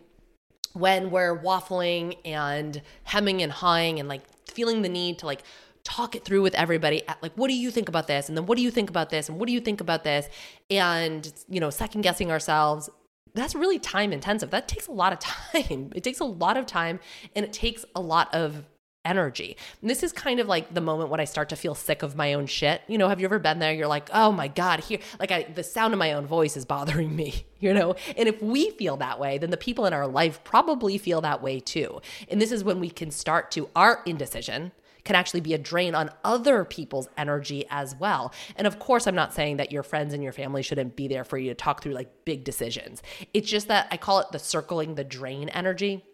when 0.73 1.09
we're 1.09 1.37
waffling 1.37 2.15
and 2.23 2.81
hemming 3.03 3.41
and 3.41 3.51
hawing 3.51 3.99
and 3.99 4.07
like 4.07 4.21
feeling 4.47 4.83
the 4.83 4.89
need 4.89 5.17
to 5.19 5.25
like 5.25 5.41
talk 5.83 6.15
it 6.15 6.23
through 6.23 6.43
with 6.43 6.53
everybody 6.53 7.07
at 7.07 7.21
like 7.23 7.33
what 7.35 7.47
do 7.47 7.56
you 7.56 7.71
think 7.71 7.89
about 7.89 8.06
this 8.06 8.29
and 8.29 8.37
then 8.37 8.45
what 8.45 8.56
do 8.56 8.61
you 8.63 8.69
think 8.69 8.89
about 8.89 9.09
this 9.09 9.29
and 9.29 9.39
what 9.39 9.47
do 9.47 9.53
you 9.53 9.59
think 9.59 9.81
about 9.81 10.03
this 10.03 10.27
and 10.69 11.33
you 11.47 11.59
know 11.59 11.71
second 11.71 12.01
guessing 12.01 12.29
ourselves 12.29 12.89
that's 13.33 13.56
really 13.56 13.80
time 13.80 14.14
intensive. 14.14 14.52
That 14.52 14.68
takes 14.68 14.88
a 14.88 14.92
lot 14.92 15.14
of 15.14 15.19
time. 15.54 15.92
It 15.95 16.04
takes 16.04 16.19
a 16.19 16.26
lot 16.26 16.57
of 16.57 16.66
time 16.66 17.00
and 17.36 17.45
it 17.45 17.54
takes 17.54 17.86
a 17.95 18.02
lot 18.02 18.33
of 18.33 18.66
energy. 19.06 19.56
And 19.81 19.90
this 19.90 20.04
is 20.04 20.12
kind 20.12 20.40
of 20.40 20.48
like 20.48 20.74
the 20.74 20.81
moment 20.81 21.09
when 21.09 21.19
I 21.19 21.24
start 21.24 21.50
to 21.50 21.56
feel 21.56 21.74
sick 21.74 22.04
of 22.04 22.16
my 22.16 22.33
own 22.33 22.45
shit. 22.48 22.81
You 22.88 22.98
know, 22.98 23.07
have 23.07 23.19
you 23.19 23.26
ever 23.26 23.40
been 23.40 23.59
there? 23.59 23.74
You're 23.74 23.88
like, 23.88 24.09
"Oh 24.14 24.31
my 24.31 24.48
god, 24.48 24.81
here 24.81 25.00
like 25.19 25.31
I 25.31 25.44
the 25.44 25.64
sound 25.64 25.94
of 25.94 26.00
my 26.00 26.14
own 26.14 26.26
voice 26.26 26.57
is 26.57 26.66
bothering 26.66 27.16
me." 27.16 27.45
You 27.59 27.74
know? 27.74 27.95
And 28.18 28.28
if 28.30 28.42
we 28.42 28.71
feel 28.71 28.98
that 28.98 29.19
way, 29.19 29.38
then 29.38 29.50
the 29.50 29.57
people 29.57 29.86
in 29.86 29.94
our 29.94 30.07
life 30.07 30.44
probably 30.44 30.98
feel 30.98 31.21
that 31.21 31.42
way 31.42 31.59
too. 31.59 32.02
And 32.30 32.42
this 32.42 32.52
is 32.52 32.64
when 32.64 32.80
we 32.80 32.90
can 32.90 33.12
start 33.12 33.52
to 33.52 33.69
our 33.76 34.02
indecision 34.06 34.71
can 35.09 35.16
actually 35.16 35.39
be 35.39 35.56
a 35.56 35.57
drain 35.57 35.95
on 35.95 36.11
other 36.23 36.63
people's 36.63 37.09
energy 37.18 37.66
as 37.71 37.95
well. 37.95 38.31
And 38.56 38.68
of 38.68 38.78
course, 38.78 39.07
I'm 39.07 39.16
not 39.16 39.33
saying 39.33 39.57
that 39.57 39.71
your 39.71 39.81
friends 39.81 40.13
and 40.13 40.21
your 40.21 40.31
family 40.31 40.61
shouldn't 40.61 40.95
be 40.95 41.07
there 41.07 41.23
for 41.23 41.35
you 41.39 41.49
to 41.49 41.56
talk 41.56 41.81
through 41.81 41.94
like 41.94 42.25
big 42.25 42.44
decisions. 42.44 43.01
It's 43.33 43.49
just 43.49 43.69
that 43.69 43.87
I 43.89 43.97
call 43.97 44.19
it 44.19 44.31
the 44.31 44.37
circling 44.37 44.94
the 44.94 45.04
drain 45.04 45.49
energy 45.49 46.06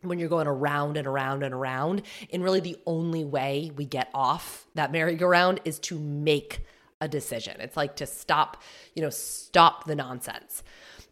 when 0.00 0.18
you're 0.18 0.30
going 0.30 0.46
around 0.46 0.96
and 0.96 1.06
around 1.06 1.42
and 1.42 1.52
around. 1.52 2.00
And 2.32 2.42
really, 2.42 2.60
the 2.60 2.78
only 2.86 3.22
way 3.22 3.70
we 3.76 3.84
get 3.84 4.08
off 4.14 4.66
that 4.76 4.92
merry-go-round 4.92 5.60
is 5.66 5.78
to 5.80 5.98
make 5.98 6.60
a 7.02 7.06
decision. 7.06 7.60
It's 7.60 7.76
like 7.76 7.96
to 7.96 8.06
stop, 8.06 8.62
you 8.94 9.02
know, 9.02 9.10
stop 9.10 9.84
the 9.84 9.94
nonsense. 9.94 10.62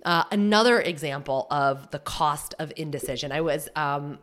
Uh, 0.06 0.24
another 0.32 0.80
example 0.80 1.48
of 1.50 1.90
the 1.90 1.98
cost 1.98 2.54
of 2.58 2.72
indecision. 2.76 3.30
I 3.30 3.42
was 3.42 3.68
um, 3.76 4.20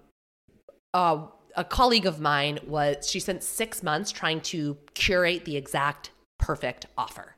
uh, 0.95 1.27
a 1.55 1.63
colleague 1.63 2.05
of 2.05 2.19
mine 2.19 2.59
was 2.65 3.09
she 3.09 3.19
spent 3.19 3.43
six 3.43 3.83
months 3.83 4.11
trying 4.11 4.41
to 4.41 4.77
curate 4.93 5.45
the 5.45 5.55
exact 5.55 6.11
perfect 6.37 6.85
offer. 6.97 7.35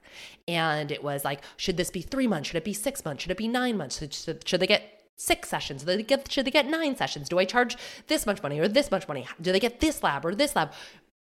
And 0.48 0.92
it 0.92 1.04
was 1.04 1.26
like, 1.26 1.42
should 1.58 1.78
this 1.78 1.90
be 1.90 2.02
three 2.02 2.28
months? 2.28 2.50
Should 2.50 2.58
it 2.58 2.64
be 2.64 2.74
six 2.74 3.04
months? 3.04 3.24
Should 3.24 3.32
it 3.32 3.38
be 3.38 3.48
nine 3.48 3.78
months? 3.78 4.00
Should, 4.00 4.48
should 4.48 4.60
they 4.60 4.68
get 4.68 5.04
six 5.16 5.50
sessions? 5.50 5.82
Should 5.82 5.88
they, 5.88 6.04
get, 6.04 6.32
should 6.32 6.46
they 6.46 6.52
get 6.52 6.68
nine 6.68 6.96
sessions? 6.96 7.30
Do 7.30 7.40
I 7.40 7.46
charge 7.46 7.78
this 8.08 8.26
much 8.26 8.44
money 8.44 8.60
or 8.60 8.68
this 8.68 8.92
much 8.92 9.08
money? 9.08 9.28
Do 9.42 9.52
they 9.52 9.60
get 9.60 9.80
this 9.80 10.04
lab 10.04 10.26
or 10.26 10.36
this 10.36 10.56
lab? 10.56 10.72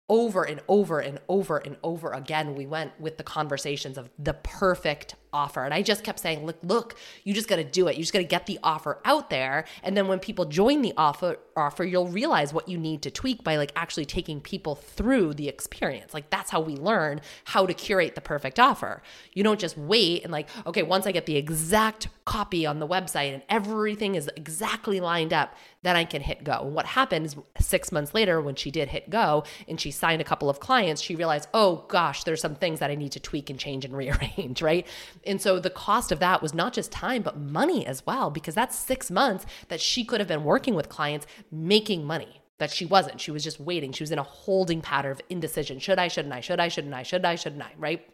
Over 0.09 0.43
and 0.43 0.61
over 0.69 0.99
and 0.99 1.19
over 1.27 1.57
and 1.57 1.75
over 1.83 2.11
again, 2.11 2.55
we 2.55 2.65
went 2.65 2.97
with 2.99 3.17
the 3.17 3.23
conversations 3.23 3.97
of 3.97 4.09
the 4.17 4.33
perfect 4.35 5.15
offer. 5.37 5.63
And 5.63 5.73
I 5.73 5.83
just 5.83 6.03
kept 6.03 6.19
saying, 6.19 6.45
look, 6.45 6.57
look, 6.63 6.97
you 7.23 7.33
just 7.33 7.47
got 7.47 7.57
to 7.57 7.63
do 7.63 7.87
it. 7.87 7.95
You 7.95 8.01
just 8.01 8.11
got 8.11 8.19
to 8.19 8.25
get 8.25 8.47
the 8.47 8.57
offer 8.63 8.99
out 9.05 9.29
there. 9.29 9.65
And 9.83 9.95
then 9.95 10.07
when 10.07 10.19
people 10.19 10.45
join 10.45 10.81
the 10.81 10.93
offer, 10.97 11.37
offer, 11.55 11.83
you'll 11.83 12.07
realize 12.07 12.53
what 12.53 12.67
you 12.67 12.77
need 12.77 13.03
to 13.03 13.11
tweak 13.11 13.43
by 13.43 13.55
like 13.57 13.71
actually 13.75 14.05
taking 14.05 14.41
people 14.41 14.73
through 14.73 15.35
the 15.35 15.47
experience. 15.47 16.13
Like 16.13 16.31
that's 16.31 16.49
how 16.49 16.59
we 16.59 16.75
learn 16.75 17.21
how 17.45 17.67
to 17.67 17.73
curate 17.73 18.15
the 18.15 18.21
perfect 18.21 18.59
offer. 18.59 19.03
You 19.33 19.43
don't 19.43 19.59
just 19.59 19.77
wait 19.77 20.23
and 20.23 20.31
like, 20.31 20.49
okay, 20.65 20.83
once 20.83 21.05
I 21.05 21.11
get 21.11 21.27
the 21.27 21.37
exact 21.37 22.07
copy 22.25 22.65
on 22.65 22.79
the 22.79 22.87
website 22.87 23.33
and 23.33 23.43
everything 23.49 24.15
is 24.15 24.29
exactly 24.35 24.99
lined 24.99 25.33
up, 25.33 25.53
then 25.83 25.95
I 25.95 26.03
can 26.03 26.21
hit 26.21 26.43
go. 26.43 26.63
And 26.63 26.73
what 26.73 26.85
happened 26.85 27.25
is 27.25 27.35
six 27.59 27.91
months 27.91 28.13
later, 28.13 28.41
when 28.41 28.55
she 28.55 28.71
did 28.71 28.89
hit 28.89 29.09
go 29.09 29.43
and 29.67 29.79
she 29.79 29.91
signed 29.91 30.21
a 30.21 30.25
couple 30.25 30.49
of 30.49 30.59
clients, 30.59 31.01
she 31.01 31.15
realized, 31.15 31.47
oh 31.53 31.85
gosh, 31.87 32.23
there's 32.23 32.41
some 32.41 32.55
things 32.55 32.79
that 32.79 32.91
I 32.91 32.95
need 32.95 33.13
to 33.13 33.19
tweak 33.19 33.49
and 33.49 33.59
change 33.59 33.85
and 33.85 33.95
rearrange, 33.95 34.61
right? 34.69 34.85
And 35.27 35.41
so 35.41 35.59
the 35.59 35.69
cost 35.69 36.11
of 36.11 36.19
that 36.19 36.41
was 36.41 36.53
not 36.53 36.73
just 36.73 36.91
time, 36.91 37.21
but 37.21 37.37
money 37.37 37.85
as 37.85 38.05
well, 38.05 38.29
because 38.29 38.55
that's 38.55 38.77
six 38.77 39.11
months 39.11 39.45
that 39.67 39.81
she 39.81 40.03
could 40.03 40.19
have 40.19 40.27
been 40.27 40.43
working 40.43 40.73
with 40.73 40.89
clients 40.89 41.27
making 41.51 42.05
money 42.05 42.41
that 42.57 42.71
she 42.71 42.85
wasn't. 42.85 43.21
She 43.21 43.31
was 43.31 43.43
just 43.43 43.59
waiting. 43.59 43.91
She 43.91 44.03
was 44.03 44.11
in 44.11 44.19
a 44.19 44.23
holding 44.23 44.81
pattern 44.81 45.11
of 45.11 45.21
indecision. 45.29 45.79
Should 45.79 45.99
I, 45.99 46.07
shouldn't 46.07 46.33
I, 46.33 46.41
should 46.41 46.59
I, 46.59 46.69
shouldn't 46.69 46.93
I, 46.93 47.03
should 47.03 47.25
I, 47.25 47.35
shouldn't 47.35 47.61
I, 47.61 47.71
right? 47.77 48.07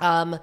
Um, 0.00 0.38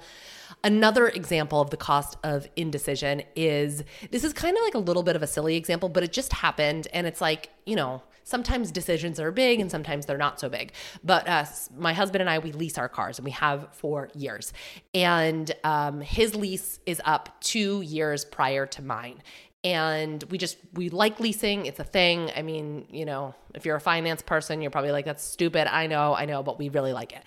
another 0.64 1.08
example 1.08 1.60
of 1.60 1.70
the 1.70 1.76
cost 1.76 2.16
of 2.24 2.48
indecision 2.56 3.22
is 3.36 3.84
this 4.10 4.24
is 4.24 4.32
kind 4.32 4.56
of 4.56 4.62
like 4.64 4.74
a 4.74 4.78
little 4.78 5.02
bit 5.02 5.14
of 5.14 5.22
a 5.22 5.26
silly 5.26 5.56
example, 5.56 5.88
but 5.88 6.02
it 6.02 6.12
just 6.12 6.32
happened. 6.32 6.88
And 6.92 7.06
it's 7.06 7.20
like, 7.20 7.50
you 7.66 7.76
know, 7.76 8.02
sometimes 8.24 8.70
decisions 8.72 9.20
are 9.20 9.30
big 9.30 9.60
and 9.60 9.70
sometimes 9.70 10.06
they're 10.06 10.18
not 10.18 10.40
so 10.40 10.48
big. 10.48 10.72
But 11.04 11.28
uh, 11.28 11.44
my 11.76 11.92
husband 11.92 12.22
and 12.22 12.30
I, 12.30 12.38
we 12.38 12.52
lease 12.52 12.78
our 12.78 12.88
cars 12.88 13.18
and 13.18 13.24
we 13.24 13.30
have 13.32 13.68
for 13.72 14.08
years. 14.14 14.52
And 14.94 15.52
um, 15.62 16.00
his 16.00 16.34
lease 16.34 16.80
is 16.86 17.00
up 17.04 17.40
two 17.40 17.82
years 17.82 18.24
prior 18.24 18.66
to 18.66 18.82
mine. 18.82 19.22
And 19.62 20.22
we 20.24 20.36
just 20.36 20.58
we 20.74 20.90
like 20.90 21.20
leasing. 21.20 21.64
It's 21.64 21.80
a 21.80 21.84
thing. 21.84 22.30
I 22.36 22.42
mean 22.42 22.86
you 22.90 23.04
know 23.04 23.34
if 23.54 23.64
you're 23.64 23.76
a 23.76 23.80
finance 23.80 24.20
person 24.20 24.60
you're 24.60 24.70
probably 24.70 24.92
like 24.92 25.04
that's 25.04 25.22
stupid. 25.22 25.72
I 25.72 25.86
know 25.86 26.14
i 26.14 26.24
know 26.24 26.42
but 26.42 26.58
we 26.58 26.68
really 26.68 26.92
like 26.92 27.12
it 27.12 27.22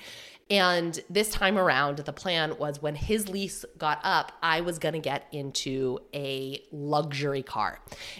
and 0.50 1.00
this 1.10 1.30
time 1.30 1.58
around, 1.58 2.00
the 2.00 2.14
plan 2.14 2.58
was 2.58 2.82
when 2.82 2.96
his 2.96 3.28
lease 3.28 3.66
got 3.78 4.00
up, 4.04 4.32
I 4.42 4.62
was 4.62 4.80
going 4.80 4.94
to 4.94 5.00
get 5.00 5.28
into 5.32 6.00
a 6.14 6.64
luxury 6.72 7.44
car. 7.44 7.80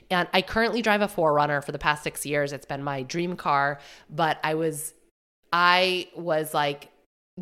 And 0.10 0.28
I 0.34 0.42
currently 0.42 0.82
drive 0.82 1.02
a 1.02 1.08
4Runner 1.08 1.64
for 1.64 1.72
the 1.72 1.80
past 1.80 2.04
6 2.04 2.26
years. 2.26 2.52
It's 2.52 2.66
been 2.66 2.84
my 2.84 3.04
dream 3.04 3.36
car, 3.38 3.80
but 4.10 4.40
I 4.44 4.56
was 4.56 4.94
I 5.54 6.10
was 6.16 6.54
like 6.54 6.90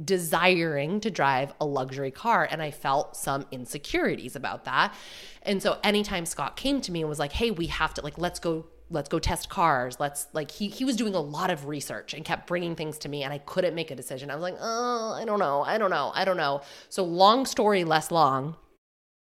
desiring 0.04 1.00
to 1.00 1.10
drive 1.10 1.54
a 1.60 1.66
luxury 1.66 2.12
car 2.12 2.48
and 2.50 2.62
I 2.62 2.70
felt 2.70 3.16
some 3.16 3.48
insecurities 3.52 4.36
about 4.36 4.66
that. 4.66 4.94
And 5.42 5.64
so 5.64 5.80
anytime 5.84 6.26
Scott 6.28 6.56
came 6.56 6.82
to 6.82 6.92
me 6.92 7.02
and 7.02 7.10
was 7.10 7.18
like, 7.18 7.32
"Hey, 7.32 7.50
we 7.50 7.68
have 7.68 7.94
to 7.96 8.02
like 8.02 8.18
let's 8.20 8.40
go 8.40 8.66
let's 8.90 9.10
go 9.10 9.20
test 9.20 9.50
cars. 9.50 9.98
Let's 10.00 10.28
like 10.34 10.52
he 10.52 10.68
he 10.68 10.86
was 10.86 10.96
doing 10.96 11.16
a 11.16 11.20
lot 11.20 11.50
of 11.50 11.68
research 11.68 12.14
and 12.14 12.24
kept 12.24 12.48
bringing 12.48 12.76
things 12.76 12.98
to 13.00 13.10
me 13.10 13.24
and 13.24 13.34
i 13.34 13.40
couldn't 13.40 13.76
make 13.76 13.92
a 13.92 13.96
decision. 13.96 14.30
I 14.30 14.36
was 14.36 14.42
like 14.42 14.58
oh 14.60 15.14
i 15.14 15.26
don't 15.26 15.40
know 15.40 15.64
i 15.64 15.78
don't 15.78 15.90
know 15.90 16.12
i 16.14 16.26
don't 16.26 16.38
know. 16.38 16.62
So 16.90 17.04
long 17.04 17.46
story 17.46 17.84
less 17.84 18.12
long 18.12 18.56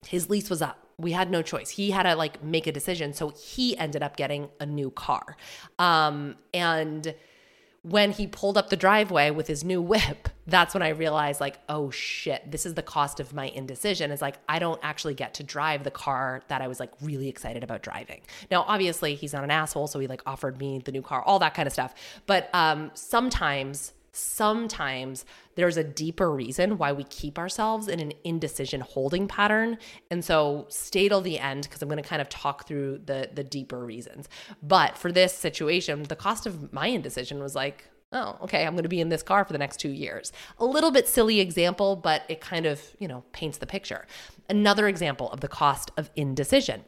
his 0.05 0.29
lease 0.29 0.50
was 0.50 0.62
up. 0.62 0.79
We 0.98 1.13
had 1.13 1.32
no 1.32 1.41
choice. 1.41 1.70
He 1.70 1.91
had 1.91 2.03
to 2.03 2.15
like 2.15 2.43
make 2.43 2.67
a 2.67 2.72
decision. 2.72 3.13
So 3.13 3.29
he 3.29 3.77
ended 3.77 4.03
up 4.03 4.17
getting 4.17 4.50
a 4.60 4.65
new 4.65 4.91
car. 4.91 5.38
Um 5.79 6.36
and 6.53 7.15
when 7.84 8.12
he 8.12 8.28
pulled 8.28 8.58
up 8.58 8.70
the 8.70 8.78
driveway 8.78 9.30
with 9.30 9.48
his 9.48 9.63
new 9.63 9.82
whip, 9.82 10.30
that's 10.48 10.74
when 10.74 10.82
I 10.82 10.90
realized, 10.90 11.42
like, 11.42 11.60
oh 11.68 11.92
shit, 11.92 12.50
this 12.50 12.66
is 12.66 12.75
the 12.75 12.82
cost 12.82 13.20
of 13.20 13.34
my 13.34 13.48
indecision. 13.48 14.10
Is 14.10 14.22
like, 14.22 14.38
I 14.48 14.60
don't 14.60 14.80
actually 14.82 15.13
get 15.13 15.34
to 15.36 15.44
drive 15.44 15.84
the 15.84 15.92
car 15.92 16.42
that 16.48 16.62
I 16.62 16.68
was 16.70 16.80
like 16.80 16.92
really 17.02 17.28
excited 17.28 17.62
about 17.62 17.84
driving. 17.84 18.22
Now, 18.50 18.63
obviously, 18.68 19.16
he's 19.16 19.34
not 19.34 19.44
an 19.44 19.52
asshole. 19.52 19.88
So 19.88 20.00
he 20.00 20.08
like 20.08 20.22
offered 20.25 20.58
me 20.60 20.82
the 20.84 20.94
new 20.94 21.02
car, 21.02 21.22
all 21.24 21.40
that 21.40 21.54
kind 21.54 21.68
of 21.68 21.74
stuff. 21.74 21.94
But 22.25 22.50
um, 22.54 22.92
sometimes, 22.94 23.92
sometimes 24.13 25.25
there's 25.55 25.75
a 25.75 25.84
deeper 25.84 26.32
reason 26.32 26.77
why 26.77 26.91
we 26.91 27.03
keep 27.03 27.38
ourselves 27.38 27.88
in 27.88 28.00
an 28.00 28.13
indecision 28.24 28.82
holding 28.82 29.27
pattern. 29.27 29.77
And 30.10 30.24
so 30.24 30.65
stay 30.70 31.10
till 31.10 31.22
the 31.22 31.39
end 31.39 31.63
because 31.63 31.82
I'm 31.82 31.89
going 31.89 32.01
to 32.01 32.08
kind 32.08 32.22
of 32.22 32.29
talk 32.29 32.67
through 32.67 33.01
the 33.05 33.29
the 33.34 33.43
deeper 33.43 33.84
reasons. 33.84 34.29
But 34.62 34.98
for 34.98 35.12
this 35.12 35.34
situation, 35.34 36.03
the 36.03 36.15
cost 36.15 36.46
of 36.46 36.72
my 36.72 36.88
indecision 36.88 37.41
was 37.41 37.55
like, 37.55 37.89
oh, 38.12 38.38
okay, 38.43 38.65
I'm 38.65 38.74
going 38.74 38.84
to 38.84 38.89
be 38.89 39.01
in 39.01 39.10
this 39.10 39.24
car 39.24 39.43
for 39.43 39.53
the 39.53 39.60
next 39.60 39.77
2 39.77 39.89
years. 39.89 40.32
A 40.60 40.65
little 40.65 40.91
bit 40.91 41.08
silly 41.08 41.39
example, 41.39 41.96
but 41.96 42.22
it 42.29 42.39
kind 42.41 42.67
of, 42.67 42.79
you 43.00 43.08
know, 43.08 43.24
paints 43.32 43.58
the 43.58 43.65
picture. 43.65 44.05
Another 44.48 44.88
example 44.88 45.32
of 45.32 45.41
the 45.41 45.48
cost 45.48 45.89
of 45.98 46.12
indecision. 46.15 46.84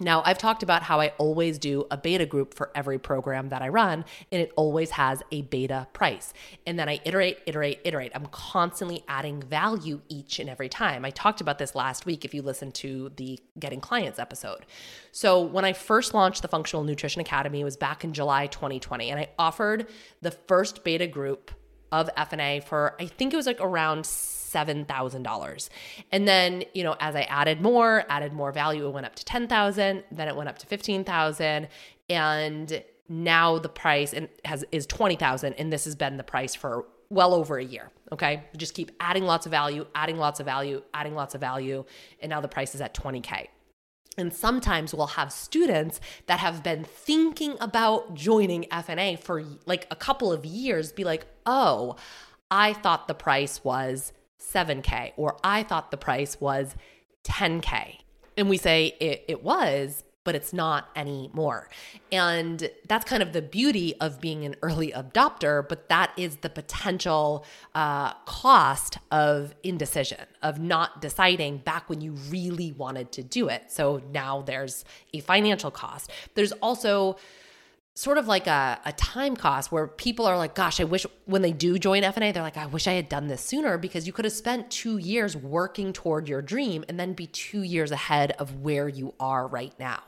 Now, 0.00 0.22
I've 0.24 0.38
talked 0.38 0.62
about 0.62 0.82
how 0.82 0.98
I 0.98 1.08
always 1.18 1.58
do 1.58 1.86
a 1.90 1.96
beta 1.98 2.24
group 2.24 2.54
for 2.54 2.70
every 2.74 2.98
program 2.98 3.50
that 3.50 3.60
I 3.60 3.68
run, 3.68 4.06
and 4.32 4.40
it 4.40 4.50
always 4.56 4.92
has 4.92 5.22
a 5.30 5.42
beta 5.42 5.86
price. 5.92 6.32
And 6.66 6.78
then 6.78 6.88
I 6.88 7.00
iterate, 7.04 7.40
iterate, 7.44 7.80
iterate. 7.84 8.12
I'm 8.14 8.24
constantly 8.26 9.04
adding 9.08 9.42
value 9.42 10.00
each 10.08 10.38
and 10.38 10.48
every 10.48 10.70
time. 10.70 11.04
I 11.04 11.10
talked 11.10 11.42
about 11.42 11.58
this 11.58 11.74
last 11.74 12.06
week 12.06 12.24
if 12.24 12.32
you 12.32 12.40
listened 12.40 12.74
to 12.76 13.12
the 13.16 13.38
Getting 13.58 13.82
Clients 13.82 14.18
episode. 14.18 14.64
So, 15.12 15.42
when 15.42 15.66
I 15.66 15.74
first 15.74 16.14
launched 16.14 16.40
the 16.40 16.48
Functional 16.48 16.82
Nutrition 16.82 17.20
Academy, 17.20 17.60
it 17.60 17.64
was 17.64 17.76
back 17.76 18.02
in 18.02 18.14
July 18.14 18.46
2020, 18.46 19.10
and 19.10 19.20
I 19.20 19.28
offered 19.38 19.86
the 20.22 20.30
first 20.30 20.82
beta 20.82 21.06
group 21.06 21.50
of 21.92 22.08
FNA 22.16 22.64
for 22.64 22.94
I 23.00 23.06
think 23.06 23.32
it 23.32 23.36
was 23.36 23.46
like 23.46 23.60
around 23.60 24.04
$7,000. 24.04 25.68
And 26.12 26.28
then, 26.28 26.64
you 26.74 26.82
know, 26.82 26.96
as 27.00 27.14
I 27.14 27.22
added 27.22 27.60
more, 27.60 28.04
added 28.08 28.32
more 28.32 28.52
value, 28.52 28.86
it 28.86 28.90
went 28.90 29.06
up 29.06 29.14
to 29.16 29.24
10,000, 29.24 30.04
then 30.10 30.28
it 30.28 30.36
went 30.36 30.48
up 30.48 30.58
to 30.58 30.66
15,000 30.66 31.68
and 32.08 32.82
now 33.08 33.58
the 33.58 33.68
price 33.68 34.12
and 34.12 34.28
has 34.44 34.64
is 34.72 34.86
20,000 34.86 35.52
and 35.54 35.72
this 35.72 35.84
has 35.84 35.96
been 35.96 36.16
the 36.16 36.24
price 36.24 36.54
for 36.54 36.86
well 37.10 37.34
over 37.34 37.58
a 37.58 37.64
year, 37.64 37.90
okay? 38.12 38.44
just 38.56 38.74
keep 38.74 38.92
adding 39.00 39.24
lots 39.24 39.46
of 39.46 39.50
value, 39.50 39.84
adding 39.94 40.16
lots 40.16 40.38
of 40.38 40.46
value, 40.46 40.82
adding 40.94 41.14
lots 41.14 41.34
of 41.34 41.40
value, 41.40 41.84
and 42.20 42.30
now 42.30 42.40
the 42.40 42.48
price 42.48 42.74
is 42.74 42.80
at 42.80 42.94
20k. 42.94 43.48
And 44.20 44.32
sometimes 44.32 44.94
we'll 44.94 45.08
have 45.08 45.32
students 45.32 46.00
that 46.26 46.38
have 46.38 46.62
been 46.62 46.84
thinking 46.84 47.56
about 47.60 48.14
joining 48.14 48.64
FNA 48.64 49.18
for 49.18 49.44
like 49.66 49.86
a 49.90 49.96
couple 49.96 50.32
of 50.32 50.44
years 50.44 50.92
be 50.92 51.04
like, 51.04 51.26
"Oh, 51.46 51.96
I 52.50 52.72
thought 52.72 53.08
the 53.08 53.14
price 53.14 53.64
was 53.64 54.12
7K, 54.40 55.12
or 55.16 55.36
I 55.44 55.62
thought 55.62 55.90
the 55.90 55.96
price 55.96 56.40
was 56.40 56.74
10K. 57.24 57.98
And 58.36 58.48
we 58.48 58.56
say 58.56 58.96
it, 59.00 59.24
it 59.28 59.42
was, 59.44 60.04
but 60.24 60.34
it's 60.34 60.52
not 60.52 60.90
anymore. 60.94 61.68
And 62.12 62.70
that's 62.86 63.04
kind 63.04 63.22
of 63.22 63.32
the 63.32 63.40
beauty 63.40 63.94
of 64.00 64.20
being 64.20 64.44
an 64.44 64.54
early 64.62 64.92
adopter, 64.92 65.66
but 65.66 65.88
that 65.88 66.12
is 66.16 66.36
the 66.36 66.50
potential 66.50 67.44
uh, 67.74 68.14
cost 68.24 68.98
of 69.10 69.54
indecision, 69.62 70.26
of 70.42 70.58
not 70.58 71.00
deciding 71.00 71.58
back 71.58 71.88
when 71.88 72.00
you 72.00 72.12
really 72.28 72.72
wanted 72.72 73.12
to 73.12 73.22
do 73.22 73.48
it. 73.48 73.70
So 73.70 74.02
now 74.12 74.42
there's 74.42 74.84
a 75.14 75.20
financial 75.20 75.70
cost. 75.70 76.10
There's 76.34 76.52
also 76.52 77.16
sort 77.94 78.18
of 78.18 78.26
like 78.26 78.46
a, 78.46 78.80
a 78.84 78.92
time 78.92 79.36
cost 79.36 79.72
where 79.72 79.86
people 79.86 80.24
are 80.24 80.36
like, 80.36 80.54
gosh, 80.54 80.80
I 80.80 80.84
wish 80.84 81.04
when 81.26 81.42
they 81.42 81.52
do 81.52 81.78
join 81.78 82.02
FNA, 82.02 82.32
they're 82.32 82.42
like, 82.42 82.56
I 82.56 82.66
wish 82.66 82.86
I 82.86 82.92
had 82.92 83.08
done 83.08 83.26
this 83.26 83.42
sooner 83.42 83.78
because 83.78 84.06
you 84.06 84.12
could 84.12 84.24
have 84.24 84.32
spent 84.32 84.70
two 84.70 84.98
years 84.98 85.36
working 85.36 85.92
toward 85.92 86.28
your 86.28 86.40
dream 86.40 86.84
and 86.88 86.98
then 86.98 87.12
be 87.12 87.26
two 87.26 87.62
years 87.62 87.90
ahead 87.90 88.32
of 88.38 88.60
where 88.60 88.88
you 88.88 89.14
are 89.18 89.46
right 89.46 89.74
now. 89.78 90.00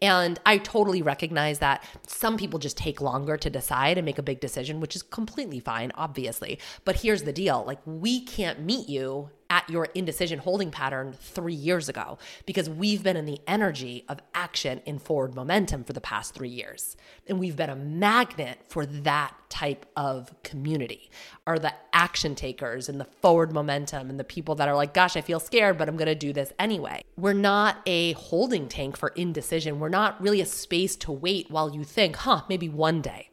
And 0.00 0.40
I 0.46 0.58
totally 0.58 1.02
recognize 1.02 1.58
that 1.58 1.84
some 2.06 2.38
people 2.38 2.58
just 2.58 2.76
take 2.76 3.00
longer 3.00 3.36
to 3.36 3.50
decide 3.50 3.98
and 3.98 4.04
make 4.04 4.18
a 4.18 4.22
big 4.22 4.40
decision, 4.40 4.80
which 4.80 4.96
is 4.96 5.02
completely 5.02 5.60
fine, 5.60 5.92
obviously. 5.94 6.58
But 6.84 6.96
here's 6.96 7.22
the 7.22 7.32
deal 7.32 7.62
like, 7.66 7.80
we 7.84 8.24
can't 8.24 8.60
meet 8.60 8.88
you 8.88 9.30
at 9.50 9.68
your 9.70 9.86
indecision 9.94 10.38
holding 10.38 10.70
pattern 10.70 11.14
three 11.18 11.54
years 11.54 11.88
ago 11.88 12.18
because 12.46 12.68
we've 12.68 13.02
been 13.02 13.16
in 13.16 13.24
the 13.24 13.40
energy 13.46 14.04
of 14.08 14.20
action 14.34 14.80
in 14.84 14.98
forward 14.98 15.34
momentum 15.34 15.84
for 15.84 15.92
the 15.92 16.00
past 16.00 16.34
three 16.34 16.48
years. 16.48 16.96
And 17.26 17.38
we've 17.38 17.56
been 17.56 17.70
a 17.70 17.76
magnet 17.76 18.60
for 18.68 18.84
that 18.84 19.34
type 19.48 19.86
of 19.96 20.34
community 20.42 21.10
are 21.46 21.58
the 21.58 21.72
action 21.92 22.34
takers 22.34 22.88
and 22.88 23.00
the 23.00 23.06
forward 23.22 23.52
momentum 23.52 24.10
and 24.10 24.20
the 24.20 24.24
people 24.24 24.54
that 24.56 24.68
are 24.68 24.76
like, 24.76 24.92
gosh, 24.92 25.16
I 25.16 25.22
feel 25.22 25.40
scared, 25.40 25.78
but 25.78 25.88
I'm 25.88 25.96
going 25.96 26.06
to 26.06 26.14
do 26.14 26.32
this 26.32 26.52
anyway. 26.58 27.02
We're 27.16 27.32
not 27.32 27.78
a 27.86 28.12
holding 28.12 28.68
tank 28.68 28.96
for 28.96 29.08
indecision. 29.10 29.80
We're 29.80 29.88
not 29.88 30.20
really 30.20 30.40
a 30.40 30.46
space 30.46 30.96
to 30.96 31.12
wait 31.12 31.50
while 31.50 31.74
you 31.74 31.84
think, 31.84 32.16
huh, 32.16 32.42
maybe 32.48 32.68
one 32.68 33.00
day. 33.00 33.30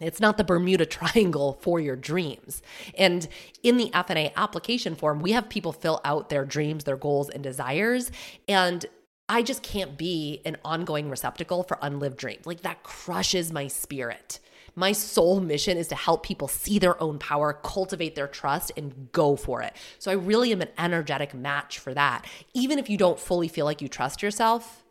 It's 0.00 0.20
not 0.20 0.36
the 0.36 0.44
Bermuda 0.44 0.86
Triangle 0.98 1.58
for 1.60 1.80
your 1.80 1.96
dreams. 1.96 2.62
And 2.96 3.28
in 3.62 3.76
the 3.76 3.90
FNA 3.90 4.34
application 4.36 4.94
form, 4.94 5.20
we 5.20 5.32
have 5.32 5.48
people 5.48 5.72
fill 5.72 6.00
out 6.04 6.28
their 6.28 6.44
dreams, 6.44 6.84
their 6.84 6.96
goals, 6.96 7.28
and 7.28 7.42
desires. 7.42 8.10
And 8.48 8.86
I 9.28 9.42
just 9.42 9.62
can't 9.62 9.98
be 9.98 10.40
an 10.46 10.56
ongoing 10.64 11.10
receptacle 11.10 11.62
for 11.62 11.78
unlived 11.82 12.16
dreams. 12.16 12.46
Like 12.46 12.62
that 12.62 12.82
crushes 12.82 13.52
my 13.52 13.66
spirit 13.66 14.40
My 14.74 14.92
sole 14.92 15.40
mission 15.40 15.76
is 15.76 15.88
to 15.88 15.96
help 15.96 16.22
people 16.22 16.46
see 16.48 16.78
their 16.78 17.02
own 17.02 17.18
power, 17.18 17.52
cultivate 17.52 18.14
their 18.14 18.28
trust, 18.28 18.70
and 18.76 19.10
go 19.12 19.34
for 19.36 19.60
it. 19.62 19.74
So 19.98 20.10
I 20.10 20.14
really 20.14 20.52
am 20.52 20.62
an 20.62 20.68
energetic 20.78 21.34
match 21.34 21.78
for 21.80 21.92
that. 21.94 22.24
Even 22.54 22.78
if 22.78 22.88
you 22.88 22.96
don't 22.96 23.18
fully 23.18 23.48
feel 23.48 23.64
like 23.64 23.82
you 23.82 23.88
trust 23.88 24.22
yourself, 24.22 24.84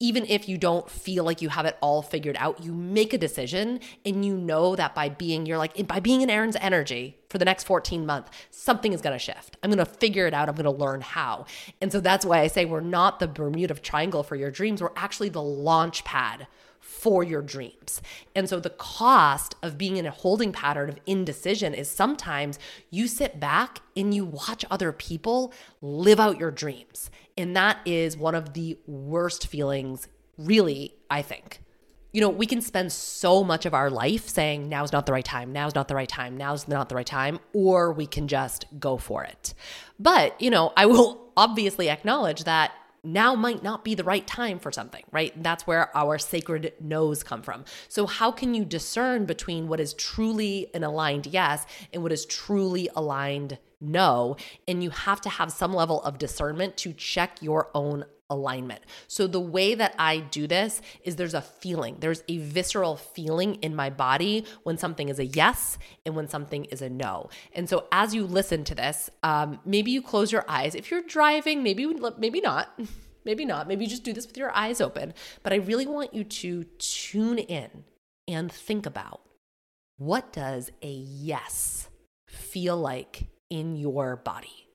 even 0.00 0.24
if 0.26 0.48
you 0.48 0.56
don't 0.56 0.90
feel 0.90 1.24
like 1.24 1.42
you 1.42 1.50
have 1.50 1.66
it 1.66 1.76
all 1.82 2.00
figured 2.00 2.36
out, 2.38 2.64
you 2.64 2.72
make 2.72 3.12
a 3.12 3.18
decision 3.18 3.78
and 4.04 4.24
you 4.24 4.36
know 4.36 4.74
that 4.74 4.94
by 4.94 5.10
being, 5.10 5.44
you're 5.44 5.58
like, 5.58 5.86
by 5.86 6.00
being 6.00 6.22
in 6.22 6.30
Erin's 6.30 6.56
energy 6.56 7.18
for 7.28 7.36
the 7.36 7.44
next 7.44 7.64
14 7.64 8.06
months, 8.06 8.30
something 8.50 8.94
is 8.94 9.02
gonna 9.02 9.18
shift. 9.18 9.58
I'm 9.62 9.70
gonna 9.70 9.84
figure 9.84 10.26
it 10.26 10.32
out. 10.32 10.48
I'm 10.48 10.54
gonna 10.54 10.70
learn 10.70 11.02
how. 11.02 11.44
And 11.82 11.92
so 11.92 12.00
that's 12.00 12.24
why 12.24 12.40
I 12.40 12.46
say 12.46 12.64
we're 12.64 12.80
not 12.80 13.20
the 13.20 13.28
Bermuda 13.28 13.74
Triangle 13.74 14.22
for 14.22 14.36
your 14.36 14.50
dreams, 14.50 14.82
we're 14.82 14.90
actually 14.96 15.28
the 15.28 15.42
launch 15.42 16.02
pad 16.04 16.46
for 16.80 17.22
your 17.22 17.42
dreams. 17.42 18.00
And 18.34 18.48
so 18.48 18.58
the 18.58 18.70
cost 18.70 19.54
of 19.62 19.76
being 19.76 19.98
in 19.98 20.06
a 20.06 20.10
holding 20.10 20.50
pattern 20.50 20.88
of 20.88 20.98
indecision 21.06 21.74
is 21.74 21.88
sometimes 21.90 22.58
you 22.90 23.06
sit 23.06 23.38
back 23.38 23.80
and 23.94 24.14
you 24.14 24.24
watch 24.24 24.64
other 24.70 24.90
people 24.90 25.52
live 25.82 26.18
out 26.18 26.40
your 26.40 26.50
dreams. 26.50 27.10
And 27.40 27.56
that 27.56 27.78
is 27.86 28.16
one 28.16 28.34
of 28.34 28.52
the 28.52 28.78
worst 28.86 29.46
feelings, 29.46 30.08
really, 30.36 30.94
I 31.10 31.22
think. 31.22 31.60
You 32.12 32.20
know, 32.20 32.28
we 32.28 32.44
can 32.44 32.60
spend 32.60 32.92
so 32.92 33.44
much 33.44 33.66
of 33.66 33.72
our 33.72 33.88
life 33.88 34.28
saying, 34.28 34.68
now's 34.68 34.92
not 34.92 35.06
the 35.06 35.12
right 35.12 35.24
time, 35.24 35.52
now's 35.52 35.74
not 35.74 35.88
the 35.88 35.94
right 35.94 36.08
time, 36.08 36.36
now's 36.36 36.66
not 36.66 36.88
the 36.88 36.96
right 36.96 37.06
time, 37.06 37.38
or 37.52 37.92
we 37.92 38.06
can 38.06 38.26
just 38.28 38.66
go 38.78 38.96
for 38.96 39.24
it. 39.24 39.54
But, 39.98 40.40
you 40.40 40.50
know, 40.50 40.72
I 40.76 40.86
will 40.86 41.32
obviously 41.36 41.88
acknowledge 41.88 42.44
that 42.44 42.72
now 43.02 43.34
might 43.34 43.62
not 43.62 43.84
be 43.84 43.94
the 43.94 44.04
right 44.04 44.26
time 44.26 44.58
for 44.58 44.70
something, 44.70 45.04
right? 45.10 45.32
That's 45.42 45.66
where 45.66 45.96
our 45.96 46.18
sacred 46.18 46.74
no's 46.80 47.22
come 47.22 47.42
from. 47.42 47.64
So, 47.88 48.06
how 48.06 48.30
can 48.30 48.52
you 48.52 48.64
discern 48.66 49.24
between 49.24 49.68
what 49.68 49.80
is 49.80 49.94
truly 49.94 50.68
an 50.74 50.84
aligned 50.84 51.26
yes 51.26 51.64
and 51.94 52.02
what 52.02 52.12
is 52.12 52.26
truly 52.26 52.90
aligned 52.94 53.56
no? 53.80 54.36
And 54.68 54.82
you 54.82 54.90
have 54.90 55.20
to 55.22 55.28
have 55.28 55.52
some 55.52 55.72
level 55.72 56.02
of 56.02 56.18
discernment 56.18 56.76
to 56.78 56.92
check 56.92 57.42
your 57.42 57.70
own 57.74 58.04
alignment. 58.30 58.80
So 59.08 59.26
the 59.26 59.40
way 59.40 59.74
that 59.74 59.94
I 59.98 60.18
do 60.18 60.46
this 60.46 60.80
is 61.04 61.16
there's 61.16 61.34
a 61.34 61.42
feeling, 61.42 61.96
there's 61.98 62.22
a 62.28 62.38
visceral 62.38 62.96
feeling 62.96 63.56
in 63.56 63.74
my 63.74 63.90
body 63.90 64.46
when 64.62 64.78
something 64.78 65.08
is 65.08 65.18
a 65.18 65.26
yes 65.26 65.78
and 66.06 66.14
when 66.14 66.28
something 66.28 66.64
is 66.66 66.80
a 66.80 66.88
no. 66.88 67.28
And 67.52 67.68
so 67.68 67.88
as 67.92 68.14
you 68.14 68.24
listen 68.24 68.64
to 68.64 68.74
this, 68.74 69.10
um, 69.22 69.58
maybe 69.64 69.90
you 69.90 70.00
close 70.00 70.32
your 70.32 70.44
eyes. 70.48 70.74
If 70.74 70.90
you're 70.90 71.02
driving, 71.02 71.62
maybe 71.62 71.86
maybe 72.18 72.40
not. 72.40 72.78
Maybe 73.22 73.44
not. 73.44 73.68
Maybe 73.68 73.84
you 73.84 73.90
just 73.90 74.02
do 74.02 74.14
this 74.14 74.26
with 74.26 74.38
your 74.38 74.50
eyes 74.56 74.80
open. 74.80 75.12
But 75.42 75.52
I 75.52 75.56
really 75.56 75.86
want 75.86 76.14
you 76.14 76.24
to 76.24 76.64
tune 76.78 77.36
in 77.36 77.84
and 78.26 78.50
think 78.50 78.86
about 78.86 79.20
what 79.98 80.32
does 80.32 80.70
a 80.80 80.90
yes 80.90 81.90
feel 82.26 82.78
like 82.78 83.26
in 83.50 83.76
your 83.76 84.16
body? 84.16 84.68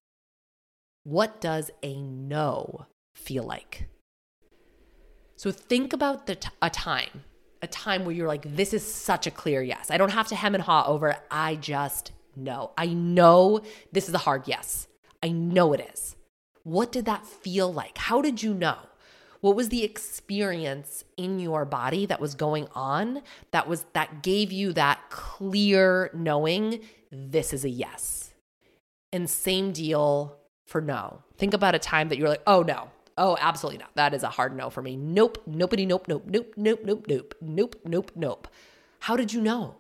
What 1.03 1.41
does 1.41 1.71
a 1.81 2.01
no 2.01 2.87
feel 3.15 3.43
like? 3.43 3.87
So 5.37 5.51
think 5.51 5.93
about 5.93 6.27
the 6.27 6.35
t- 6.35 6.49
a 6.61 6.69
time, 6.69 7.23
a 7.61 7.67
time 7.67 8.05
where 8.05 8.15
you're 8.15 8.27
like, 8.27 8.55
this 8.55 8.73
is 8.73 8.85
such 8.85 9.27
a 9.27 9.31
clear 9.31 9.61
yes. 9.61 9.91
I 9.91 9.97
don't 9.97 10.11
have 10.11 10.27
to 10.29 10.35
hem 10.35 10.55
and 10.55 10.63
haw 10.63 10.85
over. 10.87 11.15
I 11.29 11.55
just 11.55 12.11
know. 12.35 12.71
I 12.77 12.87
know 12.87 13.61
this 13.91 14.07
is 14.07 14.15
a 14.15 14.19
hard 14.19 14.47
yes. 14.47 14.87
I 15.21 15.29
know 15.29 15.73
it 15.73 15.89
is. 15.93 16.15
What 16.63 16.91
did 16.91 17.05
that 17.05 17.25
feel 17.25 17.71
like? 17.71 17.97
How 17.97 18.21
did 18.21 18.41
you 18.41 18.53
know? 18.53 18.77
What 19.41 19.55
was 19.55 19.69
the 19.69 19.83
experience 19.83 21.03
in 21.17 21.39
your 21.39 21.65
body 21.65 22.07
that 22.07 22.19
was 22.19 22.33
going 22.33 22.67
on 22.73 23.21
that 23.51 23.67
was 23.67 23.85
that 23.93 24.23
gave 24.23 24.51
you 24.51 24.73
that 24.73 25.09
clear 25.11 26.09
knowing 26.13 26.79
this 27.11 27.53
is 27.53 27.63
a 27.63 27.69
yes? 27.69 28.24
And 29.15 29.29
same 29.29 29.71
deal 29.71 30.37
for 30.65 30.81
no. 30.81 31.23
Think 31.37 31.53
about 31.53 31.73
a 31.73 31.79
time 31.79 32.09
that 32.09 32.17
you're 32.17 32.29
like, 32.29 32.43
"Oh 32.45 32.61
no, 32.61 32.89
Oh, 33.17 33.37
absolutely 33.39 33.77
not. 33.77 33.95
That 33.95 34.13
is 34.13 34.23
a 34.23 34.29
hard 34.29 34.55
no 34.55 34.69
for 34.69 34.81
me. 34.81 34.97
Nope, 34.97 35.41
nobody, 35.45 35.85
nope, 35.85 36.07
nope, 36.07 36.23
nope, 36.25 36.53
nope, 36.57 36.81
nope, 36.83 37.05
nope, 37.07 37.35
nope, 37.41 37.75
nope, 37.85 38.11
nope. 38.15 38.47
How 38.99 39.15
did 39.15 39.31
you 39.31 39.41
know? 39.41 39.75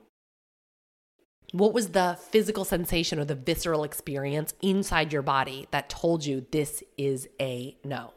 What 1.51 1.73
was 1.73 1.89
the 1.89 2.17
physical 2.31 2.65
sensation 2.65 3.19
or 3.19 3.25
the 3.25 3.35
visceral 3.35 3.83
experience 3.83 4.53
inside 4.61 5.11
your 5.11 5.21
body 5.21 5.67
that 5.71 5.89
told 5.89 6.25
you 6.25 6.45
this 6.51 6.81
is 6.97 7.27
a 7.39 7.77
no? 7.83 8.13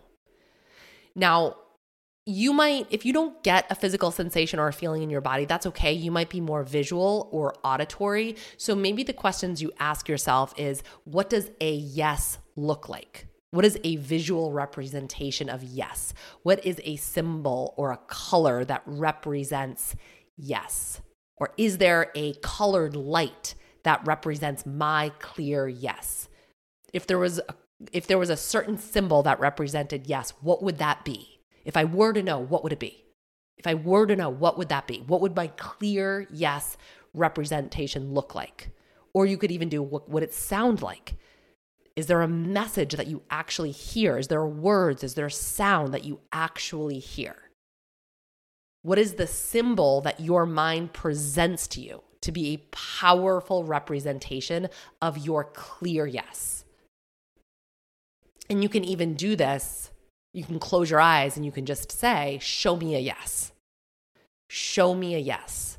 Now, 1.15 1.57
you 2.29 2.53
might, 2.53 2.87
if 2.91 3.07
you 3.07 3.15
don't 3.15 3.43
get 3.43 3.65
a 3.71 3.75
physical 3.75 4.11
sensation 4.11 4.59
or 4.59 4.69
a 4.69 4.73
feeling 4.73 5.03
in 5.03 5.09
your 5.09 5.23
body, 5.23 5.47
that's 5.47 5.65
okay. 5.65 5.95
You 5.95 6.11
might 6.11 6.29
be 6.29 6.43
more 6.43 6.63
visual 6.63 7.31
or 7.33 7.55
auditory. 7.65 8.37
So 8.59 8.75
maybe 8.75 9.03
the 9.03 9.15
questions 9.15 9.63
you 9.63 9.73
ask 9.81 10.11
yourself 10.11 10.53
is 10.59 10.83
what 11.05 11.31
does 11.31 11.51
a 11.63 11.73
yes 11.73 12.37
look 12.55 12.87
like? 12.87 13.29
What 13.51 13.65
is 13.65 13.79
a 13.83 13.97
visual 13.97 14.53
representation 14.53 15.49
of 15.49 15.63
yes? 15.63 16.13
What 16.43 16.67
is 16.67 16.79
a 16.85 16.97
symbol 16.97 17.73
or 17.79 17.93
a 17.93 18.01
color 18.09 18.63
that 18.63 18.83
represents 18.85 19.97
yes? 20.37 21.01
Or 21.39 21.55
is 21.57 21.79
there 21.79 22.11
a 22.15 22.35
colored 22.43 22.95
light 22.95 23.55
that 23.85 24.07
represents 24.07 24.67
my 24.67 25.13
clear 25.19 25.67
yes? 25.67 26.29
If 26.93 27.07
there 27.07 27.19
was 27.19 27.39
a, 27.39 27.55
if 27.91 28.07
there 28.07 28.19
was 28.19 28.29
a 28.29 28.37
certain 28.37 28.77
symbol 28.77 29.23
that 29.23 29.41
represented 29.41 30.07
yes, 30.07 30.35
what 30.43 30.63
would 30.63 30.77
that 30.77 31.07
be? 31.07 31.38
If 31.65 31.77
I 31.77 31.85
were 31.85 32.13
to 32.13 32.23
know, 32.23 32.39
what 32.39 32.63
would 32.63 32.73
it 32.73 32.79
be? 32.79 33.05
If 33.57 33.67
I 33.67 33.75
were 33.75 34.07
to 34.07 34.17
know, 34.17 34.31
what 34.31 34.57
would 34.57 34.69
that 34.69 34.87
be? 34.87 35.03
What 35.07 35.21
would 35.21 35.35
my 35.35 35.49
clear 35.49 36.27
yes 36.31 36.77
representation 37.13 38.15
look 38.15 38.35
like? 38.35 38.71
Or 39.13 39.27
you 39.27 39.37
could 39.37 39.51
even 39.51 39.69
do 39.69 39.83
what 39.83 40.09
would 40.09 40.23
it 40.23 40.35
sound 40.35 40.81
like? 40.83 41.15
Is 41.97 42.07
there 42.07 42.23
a 42.23 42.29
message 42.29 42.93
that 42.93 43.09
you 43.09 43.23
actually 43.29 43.73
hear? 43.73 44.17
Is 44.19 44.29
there 44.29 44.47
words? 44.47 45.03
Is 45.03 45.15
there 45.15 45.27
a 45.27 45.31
sound 45.31 45.93
that 45.93 46.05
you 46.05 46.21
actually 46.33 47.01
hear? 47.01 47.35
What 48.83 48.99
is 48.99 49.15
the 49.15 49.27
symbol 49.27 50.01
that 50.03 50.21
your 50.21 50.47
mind 50.47 50.93
presents 50.93 51.67
to 51.69 51.81
you 51.81 52.05
to 52.21 52.31
be 52.31 52.55
a 52.55 52.63
powerful 52.71 53.65
representation 53.65 54.69
of 55.03 55.19
your 55.19 55.43
clear 55.43 56.07
yes? 56.07 56.65
And 58.49 58.63
you 58.63 58.69
can 58.69 58.85
even 58.85 59.15
do 59.15 59.35
this. 59.35 59.91
You 60.39 60.45
can 60.45 60.61
close 60.61 60.89
your 60.89 61.01
eyes 61.01 61.37
and 61.37 61.45
you 61.45 61.51
can 61.51 61.67
just 61.67 61.91
say, 61.91 62.39
Show 62.41 62.77
me 62.77 62.95
a 62.95 63.01
yes. 63.01 63.51
Show 64.49 64.95
me 64.95 65.17
a 65.17 65.19
yes. 65.19 65.79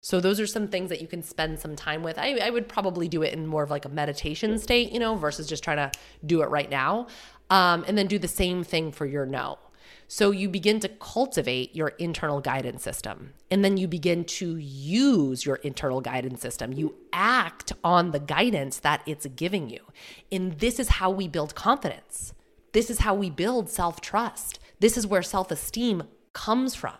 So 0.00 0.20
those 0.20 0.38
are 0.38 0.46
some 0.46 0.68
things 0.68 0.90
that 0.90 1.00
you 1.00 1.08
can 1.08 1.22
spend 1.22 1.58
some 1.58 1.74
time 1.74 2.02
with. 2.02 2.18
I, 2.18 2.36
I, 2.36 2.50
would 2.50 2.68
probably 2.68 3.08
do 3.08 3.22
it 3.22 3.32
in 3.32 3.46
more 3.46 3.62
of 3.62 3.70
like 3.70 3.86
a 3.86 3.88
meditation 3.88 4.58
state, 4.58 4.92
you 4.92 4.98
know, 4.98 5.14
versus 5.14 5.48
just 5.48 5.64
trying 5.64 5.78
to 5.78 5.90
do 6.26 6.42
it 6.42 6.50
right 6.50 6.68
now. 6.68 7.06
Um, 7.48 7.84
and 7.88 7.96
then 7.96 8.06
do 8.06 8.18
the 8.18 8.28
same 8.28 8.64
thing 8.64 8.92
for 8.92 9.06
your 9.06 9.24
no. 9.24 9.58
So 10.06 10.30
you 10.30 10.48
begin 10.48 10.78
to 10.80 10.88
cultivate 10.88 11.74
your 11.74 11.88
internal 11.88 12.40
guidance 12.40 12.82
system. 12.82 13.32
And 13.50 13.64
then 13.64 13.76
you 13.76 13.88
begin 13.88 14.24
to 14.24 14.56
use 14.56 15.44
your 15.44 15.56
internal 15.56 16.00
guidance 16.00 16.42
system. 16.42 16.72
You 16.72 16.94
act 17.12 17.72
on 17.82 18.10
the 18.10 18.20
guidance 18.20 18.78
that 18.80 19.02
it's 19.06 19.26
giving 19.26 19.70
you. 19.70 19.80
And 20.30 20.58
this 20.58 20.78
is 20.78 20.88
how 20.90 21.10
we 21.10 21.28
build 21.28 21.54
confidence. 21.54 22.34
This 22.74 22.90
is 22.90 22.98
how 22.98 23.14
we 23.14 23.30
build 23.30 23.70
self 23.70 24.02
trust. 24.02 24.58
This 24.80 24.98
is 24.98 25.06
where 25.06 25.22
self 25.22 25.50
esteem 25.50 26.02
comes 26.34 26.74
from. 26.74 26.96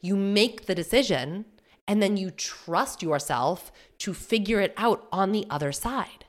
You 0.00 0.16
make 0.16 0.66
the 0.66 0.74
decision 0.74 1.44
and 1.86 2.02
then 2.02 2.16
you 2.16 2.30
trust 2.30 3.02
yourself 3.02 3.70
to 3.98 4.14
figure 4.14 4.60
it 4.60 4.74
out 4.76 5.06
on 5.12 5.32
the 5.32 5.46
other 5.50 5.72
side. 5.72 6.24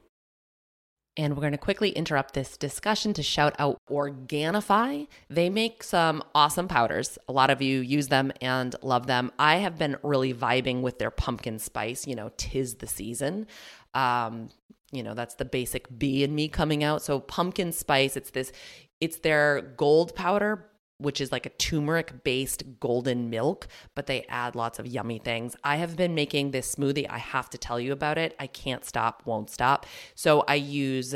And 1.18 1.36
we're 1.36 1.42
going 1.42 1.52
to 1.52 1.58
quickly 1.58 1.90
interrupt 1.90 2.34
this 2.34 2.56
discussion 2.56 3.14
to 3.14 3.24
shout 3.24 3.54
out 3.60 3.78
Organifi. 3.90 5.08
They 5.30 5.50
make 5.50 5.84
some 5.84 6.24
awesome 6.36 6.68
powders. 6.68 7.18
A 7.28 7.34
lot 7.34 7.50
of 7.50 7.62
you 7.62 7.80
use 7.80 8.08
them 8.08 8.32
and 8.42 8.76
love 8.82 9.08
them. 9.08 9.32
I 9.40 9.58
have 9.58 9.78
been 9.78 9.98
really 10.04 10.34
vibing 10.34 10.82
with 10.82 10.98
their 11.00 11.12
pumpkin 11.12 11.60
spice. 11.60 12.08
You 12.08 12.16
know, 12.16 12.32
tis 12.38 12.76
the 12.76 12.88
season. 12.88 13.48
Um, 13.94 14.50
you 14.92 15.04
know, 15.04 15.14
that's 15.14 15.36
the 15.36 15.46
basic 15.46 15.88
b 15.98 16.24
in 16.24 16.34
me 16.36 16.48
coming 16.48 16.84
out. 16.84 17.02
So 17.02 17.20
pumpkin 17.20 17.72
spice, 17.72 18.18
it's 18.18 18.32
this, 18.32 18.52
it's 19.00 19.20
their 19.20 19.62
gold 19.78 20.16
powder, 20.16 20.70
which 20.98 21.22
is 21.22 21.32
like 21.32 21.46
a 21.46 21.50
turmeric 21.50 22.24
based 22.24 22.64
golden 22.80 23.30
milk, 23.30 23.68
but 23.96 24.08
they 24.08 24.26
add 24.30 24.56
lots 24.56 24.80
of 24.80 24.88
yummy 24.88 25.20
things. 25.20 25.56
I 25.64 25.78
have 25.78 25.96
been 25.96 26.14
making 26.16 26.52
this 26.52 26.76
smoothie. 26.76 27.08
I 27.10 27.20
have 27.20 27.50
to 27.52 27.58
tell 27.58 27.80
you 27.80 27.92
about 27.94 28.18
it. 28.18 28.36
I 28.40 28.48
can't 28.48 28.84
stop, 28.84 29.24
won't 29.26 29.50
stop. 29.50 29.86
So 30.16 30.44
I 30.48 30.56
use 30.56 31.16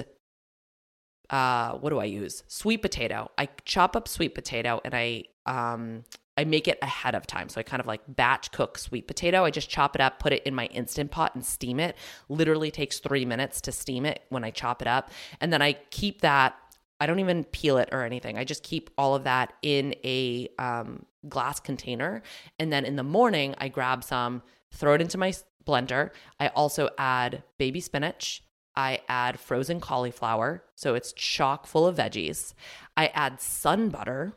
uh 1.29 1.73
what 1.73 1.89
do 1.89 1.99
I 1.99 2.05
use? 2.05 2.43
Sweet 2.47 2.81
potato. 2.81 3.31
I 3.37 3.49
chop 3.65 3.95
up 3.95 4.07
sweet 4.07 4.35
potato 4.35 4.81
and 4.85 4.93
I 4.93 5.25
um 5.45 6.03
I 6.37 6.45
make 6.45 6.67
it 6.67 6.79
ahead 6.81 7.15
of 7.15 7.27
time. 7.27 7.49
So 7.49 7.59
I 7.59 7.63
kind 7.63 7.79
of 7.79 7.85
like 7.85 8.01
batch 8.07 8.51
cook 8.51 8.77
sweet 8.77 9.07
potato. 9.07 9.45
I 9.45 9.51
just 9.51 9.69
chop 9.69 9.95
it 9.95 10.01
up, 10.01 10.19
put 10.19 10.33
it 10.33 10.43
in 10.43 10.55
my 10.55 10.65
instant 10.67 11.11
pot 11.11 11.35
and 11.35 11.45
steam 11.45 11.79
it. 11.79 11.95
Literally 12.29 12.71
takes 12.71 12.99
3 12.99 13.25
minutes 13.25 13.61
to 13.61 13.71
steam 13.71 14.05
it 14.05 14.23
when 14.29 14.43
I 14.43 14.49
chop 14.49 14.81
it 14.81 14.87
up. 14.87 15.11
And 15.41 15.53
then 15.53 15.61
I 15.61 15.73
keep 15.91 16.21
that 16.21 16.55
I 16.99 17.05
don't 17.05 17.19
even 17.19 17.43
peel 17.43 17.79
it 17.79 17.89
or 17.91 18.03
anything. 18.03 18.37
I 18.37 18.45
just 18.45 18.63
keep 18.63 18.89
all 18.97 19.13
of 19.13 19.25
that 19.25 19.51
in 19.61 19.93
a 20.05 20.47
um, 20.57 21.05
glass 21.27 21.59
container. 21.59 22.23
And 22.59 22.71
then 22.71 22.85
in 22.85 22.95
the 22.95 23.03
morning, 23.03 23.55
I 23.57 23.67
grab 23.67 24.05
some, 24.05 24.41
throw 24.71 24.93
it 24.93 25.01
into 25.01 25.17
my 25.17 25.33
blender. 25.65 26.11
I 26.39 26.47
also 26.49 26.89
add 26.97 27.43
baby 27.57 27.81
spinach. 27.81 28.41
I 28.77 29.01
add 29.09 29.37
frozen 29.39 29.81
cauliflower. 29.81 30.63
So 30.75 30.95
it's 30.95 31.11
chock 31.11 31.67
full 31.67 31.85
of 31.85 31.97
veggies. 31.97 32.53
I 32.95 33.07
add 33.07 33.41
sun 33.41 33.89
butter. 33.89 34.33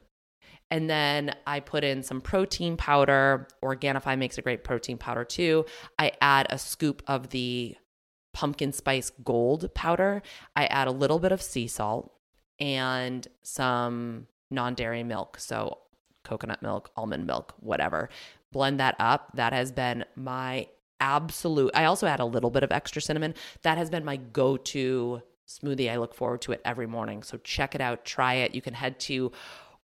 And 0.70 0.90
then 0.90 1.34
I 1.46 1.60
put 1.60 1.84
in 1.84 2.02
some 2.02 2.20
protein 2.20 2.76
powder. 2.76 3.46
Organifi 3.62 4.18
makes 4.18 4.38
a 4.38 4.42
great 4.42 4.64
protein 4.64 4.98
powder 4.98 5.24
too. 5.24 5.64
I 5.98 6.12
add 6.20 6.46
a 6.50 6.58
scoop 6.58 7.02
of 7.06 7.30
the 7.30 7.76
pumpkin 8.32 8.72
spice 8.72 9.10
gold 9.24 9.72
powder. 9.74 10.22
I 10.54 10.66
add 10.66 10.88
a 10.88 10.92
little 10.92 11.18
bit 11.18 11.32
of 11.32 11.40
sea 11.40 11.68
salt 11.68 12.12
and 12.58 13.26
some 13.42 14.26
non 14.50 14.74
dairy 14.74 15.04
milk. 15.04 15.38
So 15.38 15.78
coconut 16.24 16.62
milk, 16.62 16.90
almond 16.96 17.26
milk, 17.26 17.54
whatever. 17.60 18.08
Blend 18.52 18.80
that 18.80 18.96
up. 18.98 19.30
That 19.34 19.52
has 19.52 19.70
been 19.70 20.04
my 20.16 20.66
absolute. 21.00 21.70
I 21.74 21.84
also 21.84 22.06
add 22.06 22.20
a 22.20 22.24
little 22.24 22.50
bit 22.50 22.62
of 22.62 22.72
extra 22.72 23.00
cinnamon. 23.00 23.34
That 23.62 23.78
has 23.78 23.90
been 23.90 24.04
my 24.04 24.16
go 24.16 24.56
to 24.56 25.22
smoothie. 25.46 25.90
I 25.90 25.96
look 25.96 26.14
forward 26.14 26.42
to 26.42 26.52
it 26.52 26.60
every 26.64 26.86
morning. 26.86 27.22
So 27.22 27.38
check 27.38 27.74
it 27.74 27.80
out, 27.80 28.04
try 28.04 28.34
it. 28.34 28.54
You 28.54 28.62
can 28.62 28.74
head 28.74 28.98
to 29.00 29.32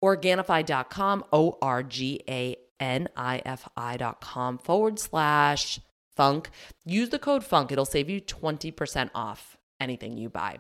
organifi.com, 0.03 1.25
O 1.33 1.59
R 1.63 1.83
G 1.83 2.23
A 2.29 2.57
N 2.81 3.09
I 3.17 3.43
F 3.45 3.69
I.com 3.77 4.59
forward 4.59 4.99
slash 4.99 5.81
funk. 6.17 6.51
Use 6.85 7.11
the 7.11 7.19
code 7.19 7.45
funk, 7.45 7.73
it'll 7.73 7.85
save 7.85 8.11
you 8.11 8.21
20% 8.21 9.11
off 9.15 9.57
anything 9.81 10.19
you 10.19 10.29
buy. 10.29 10.59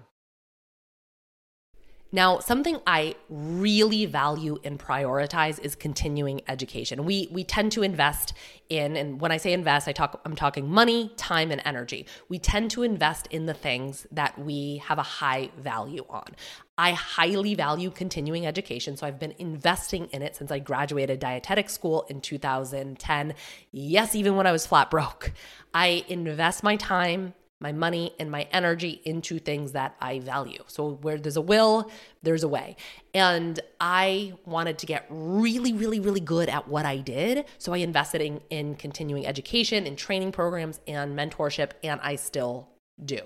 Now, 2.15 2.41
something 2.41 2.79
I 2.87 3.15
really 3.31 4.05
value 4.05 4.59
and 4.65 4.79
prioritize 4.79 5.59
is 5.59 5.75
continuing 5.75 6.43
education. 6.47 7.07
We 7.07 7.29
we 7.33 7.43
tend 7.43 7.73
to 7.73 7.83
invest 7.83 8.35
in 8.69 8.99
and 8.99 9.19
when 9.19 9.33
I 9.33 9.39
say 9.39 9.55
invest, 9.55 9.89
I 9.89 9.93
talk 9.93 10.21
I'm 10.27 10.37
talking 10.37 10.71
money, 10.71 11.11
time 11.17 11.51
and 11.51 11.63
energy. 11.65 12.07
We 12.29 12.39
tend 12.39 12.71
to 12.73 12.83
invest 12.83 13.29
in 13.29 13.47
the 13.47 13.55
things 13.55 14.07
that 14.13 14.39
we 14.39 14.83
have 14.85 14.99
a 14.99 15.03
high 15.03 15.51
value 15.57 16.05
on. 16.11 16.37
I 16.83 16.95
highly 16.95 17.55
value 17.55 17.93
continuing 17.93 18.45
education, 18.45 18.97
so 18.97 19.07
I've 19.07 19.21
been 19.21 19.37
investing 19.39 20.07
in 20.07 20.21
it 20.21 20.35
since 20.35 20.51
I 20.51 20.59
graduated 20.59 21.21
dietetic 21.21 21.71
school 21.71 22.05
in 22.11 22.21
2010. 22.21 23.35
Yes, 23.71 24.17
even 24.17 24.35
when 24.35 24.49
I 24.49 24.53
was 24.53 24.67
flat 24.67 24.91
broke. 24.91 25.31
I 25.73 26.05
invest 26.09 26.65
my 26.65 26.75
time 26.75 27.35
my 27.61 27.71
money 27.71 28.13
and 28.19 28.29
my 28.29 28.49
energy 28.51 29.01
into 29.05 29.39
things 29.39 29.71
that 29.71 29.95
I 30.01 30.19
value. 30.19 30.65
So, 30.67 30.95
where 31.03 31.19
there's 31.19 31.37
a 31.37 31.41
will, 31.41 31.89
there's 32.25 32.43
a 32.43 32.49
way. 32.49 32.75
And 33.15 33.61
I 33.81 34.33
wanted 34.45 34.79
to 34.79 34.87
get 34.87 35.07
really, 35.09 35.73
really, 35.73 36.01
really 36.01 36.19
good 36.19 36.49
at 36.49 36.67
what 36.67 36.85
I 36.85 36.97
did. 36.97 37.45
So, 37.59 37.73
I 37.73 37.77
invested 37.77 38.21
in, 38.21 38.41
in 38.51 38.75
continuing 38.75 39.25
education, 39.29 39.87
in 39.87 39.95
training 39.95 40.33
programs, 40.33 40.81
and 40.89 41.17
mentorship, 41.17 41.71
and 41.85 42.01
I 42.03 42.17
still 42.17 42.69
do. 43.05 43.21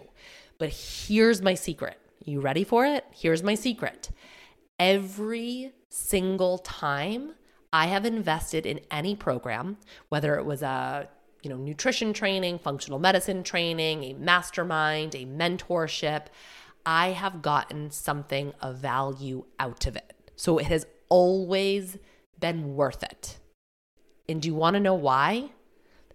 But 0.58 0.68
here's 0.68 1.40
my 1.40 1.54
secret. 1.54 1.98
You 2.26 2.40
ready 2.40 2.64
for 2.64 2.84
it? 2.84 3.04
Here's 3.12 3.44
my 3.44 3.54
secret. 3.54 4.10
Every 4.80 5.72
single 5.90 6.58
time 6.58 7.34
I 7.72 7.86
have 7.86 8.04
invested 8.04 8.66
in 8.66 8.80
any 8.90 9.14
program, 9.14 9.78
whether 10.08 10.36
it 10.36 10.44
was 10.44 10.60
a 10.60 11.08
you 11.42 11.50
know, 11.50 11.56
nutrition 11.56 12.12
training, 12.12 12.58
functional 12.58 12.98
medicine 12.98 13.44
training, 13.44 14.02
a 14.02 14.14
mastermind, 14.14 15.14
a 15.14 15.24
mentorship, 15.24 16.26
I 16.84 17.10
have 17.10 17.42
gotten 17.42 17.92
something 17.92 18.52
of 18.60 18.78
value 18.78 19.44
out 19.60 19.86
of 19.86 19.94
it. 19.94 20.12
So 20.34 20.58
it 20.58 20.66
has 20.66 20.84
always 21.08 21.98
been 22.40 22.74
worth 22.74 23.04
it. 23.04 23.38
And 24.28 24.42
do 24.42 24.48
you 24.48 24.56
want 24.56 24.74
to 24.74 24.80
know 24.80 24.94
why? 24.94 25.50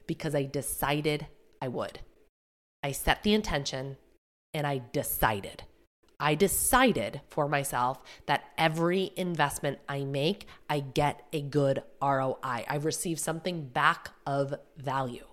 Because 0.06 0.36
I 0.36 0.44
decided 0.44 1.28
I 1.62 1.70
would. 1.70 2.00
I 2.84 2.92
set 2.92 3.24
the 3.24 3.34
intention 3.34 3.96
and 4.54 4.68
I 4.68 4.82
decided. 4.92 5.64
I 6.22 6.36
decided 6.36 7.22
for 7.30 7.48
myself 7.48 8.00
that 8.28 8.44
every 8.56 9.12
investment 9.18 9.80
I 9.90 10.04
make, 10.04 10.46
I 10.70 10.82
get 10.82 11.26
a 11.34 11.42
good 11.42 11.82
ROI. 12.00 12.38
I 12.70 12.80
receive 12.80 13.20
something 13.20 13.66
back 13.66 14.12
of 14.28 14.54
value. 14.78 15.26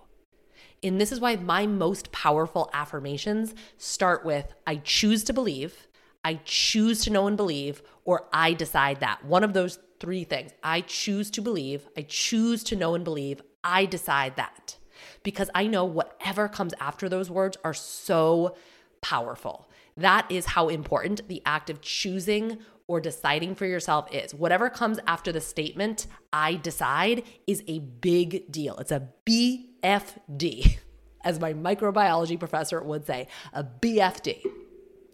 And 0.81 0.99
this 0.99 1.11
is 1.11 1.19
why 1.19 1.35
my 1.35 1.67
most 1.67 2.11
powerful 2.11 2.71
affirmations 2.73 3.53
start 3.77 4.25
with 4.25 4.53
I 4.65 4.77
choose 4.77 5.23
to 5.25 5.33
believe, 5.33 5.87
I 6.25 6.39
choose 6.43 7.03
to 7.03 7.11
know 7.11 7.27
and 7.27 7.37
believe, 7.37 7.83
or 8.03 8.27
I 8.33 8.53
decide 8.53 9.01
that. 9.01 9.23
One 9.23 9.43
of 9.43 9.53
those 9.53 9.77
three 9.99 10.23
things. 10.23 10.51
I 10.63 10.81
choose 10.81 11.29
to 11.31 11.41
believe, 11.41 11.87
I 11.95 12.01
choose 12.01 12.63
to 12.65 12.75
know 12.75 12.95
and 12.95 13.03
believe, 13.03 13.41
I 13.63 13.85
decide 13.85 14.37
that. 14.37 14.77
Because 15.21 15.49
I 15.53 15.67
know 15.67 15.85
whatever 15.85 16.47
comes 16.47 16.73
after 16.79 17.07
those 17.09 17.29
words 17.29 17.57
are 17.63 17.73
so 17.73 18.55
powerful. 19.01 19.68
That 19.99 20.27
is 20.29 20.45
how 20.45 20.69
important 20.69 21.27
the 21.27 21.41
act 21.45 21.69
of 21.69 21.81
choosing 21.81 22.59
or 22.87 23.01
deciding 23.01 23.53
for 23.53 23.65
yourself 23.65 24.11
is. 24.13 24.33
Whatever 24.33 24.69
comes 24.69 24.97
after 25.05 25.31
the 25.31 25.41
statement, 25.41 26.07
I 26.33 26.55
decide, 26.55 27.23
is 27.45 27.63
a 27.67 27.79
big 27.79 28.51
deal. 28.51 28.77
It's 28.77 28.91
a 28.91 29.09
BFD, 29.25 30.79
as 31.23 31.39
my 31.39 31.53
microbiology 31.53 32.39
professor 32.39 32.81
would 32.81 33.05
say, 33.05 33.27
a 33.53 33.63
BFD. 33.63 34.41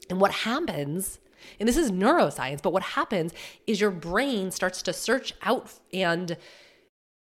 And 0.09 0.21
what 0.21 0.31
happens, 0.31 1.19
and 1.59 1.67
this 1.67 1.77
is 1.77 1.91
neuroscience, 1.91 2.61
but 2.61 2.71
what 2.71 2.83
happens 2.83 3.33
is 3.65 3.81
your 3.81 3.91
brain 3.91 4.51
starts 4.51 4.81
to 4.83 4.93
search 4.93 5.33
out 5.41 5.73
and 5.91 6.37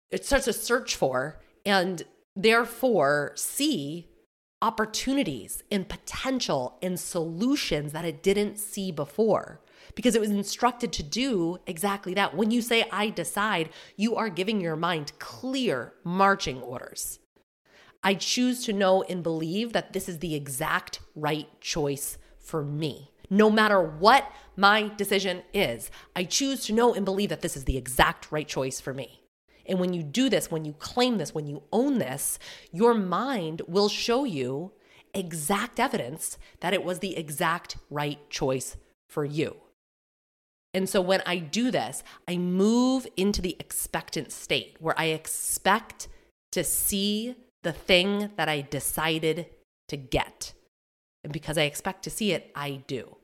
it 0.10 0.26
starts 0.26 0.45
to 0.45 0.54
search 0.54 0.95
for 0.95 1.39
and 1.65 2.04
therefore 2.36 3.34
see 3.36 4.09
opportunities 4.62 5.63
and 5.72 5.88
potential 5.88 6.78
and 6.82 7.00
solutions 7.00 7.93
that 7.93 8.06
it 8.06 8.22
didn't 8.22 8.58
see 8.58 8.91
before 8.91 9.62
because 9.95 10.15
it 10.15 10.22
was 10.22 10.30
instructed 10.30 10.91
to 10.93 11.04
do 11.04 11.58
exactly 11.65 12.13
that. 12.13 12.36
When 12.36 12.52
you 12.52 12.62
say, 12.62 12.86
I 12.91 13.10
decide, 13.10 13.69
you 13.95 14.15
are 14.15 14.30
giving 14.30 14.62
your 14.62 14.76
mind 14.76 15.13
clear 15.19 15.93
marching 16.04 16.62
orders. 16.62 17.19
I 18.04 18.13
choose 18.13 18.63
to 18.65 18.74
know 18.74 19.04
and 19.04 19.24
believe 19.24 19.74
that 19.74 19.93
this 19.93 20.08
is 20.08 20.19
the 20.19 20.36
exact 20.36 21.00
right 21.15 21.48
choice 21.60 22.17
for 22.38 22.63
me. 22.63 23.12
No 23.30 23.50
matter 23.50 23.82
what 23.82 24.32
my 24.56 24.91
decision 24.95 25.43
is, 25.54 25.91
I 26.15 26.24
choose 26.24 26.65
to 26.65 26.74
know 26.74 26.93
and 26.93 27.06
believe 27.06 27.30
that 27.30 27.41
this 27.41 27.56
is 27.56 27.65
the 27.65 27.78
exact 27.78 28.32
right 28.32 28.48
choice 28.48 28.80
for 28.80 28.93
me. 28.93 29.18
And 29.69 29.79
when 29.79 29.93
you 29.93 30.03
do 30.03 30.29
this, 30.29 30.49
when 30.51 30.65
you 30.65 30.73
claim 30.73 31.19
this, 31.19 31.34
when 31.34 31.47
you 31.47 31.63
own 31.71 31.99
this, 31.99 32.39
your 32.71 32.95
mind 32.95 33.62
will 33.67 33.88
show 33.88 34.23
you 34.23 34.71
exact 35.13 35.79
evidence 35.79 36.38
that 36.60 36.73
it 36.73 36.84
was 36.84 36.99
the 36.99 37.15
exact 37.15 37.77
right 37.89 38.17
choice 38.29 38.77
for 39.08 39.23
you. 39.23 39.58
And 40.73 40.89
so 40.89 41.01
when 41.01 41.21
I 41.25 41.38
do 41.38 41.71
this, 41.71 42.03
I 42.27 42.38
move 42.38 43.08
into 43.15 43.41
the 43.41 43.55
expectant 43.60 44.32
state 44.32 44.75
where 44.79 44.99
I 44.99 45.05
expect 45.05 46.08
to 46.51 46.63
see 46.63 47.36
the 47.63 47.73
thing 47.73 48.32
that 48.38 48.49
I 48.49 48.62
decided 48.62 49.47
to 49.88 49.97
get. 49.97 50.53
And 51.23 51.34
because 51.34 51.58
I 51.58 51.63
expect 51.63 52.03
to 52.03 52.10
see 52.10 52.32
it, 52.32 52.51
I 52.55 52.84
do. 52.88 53.18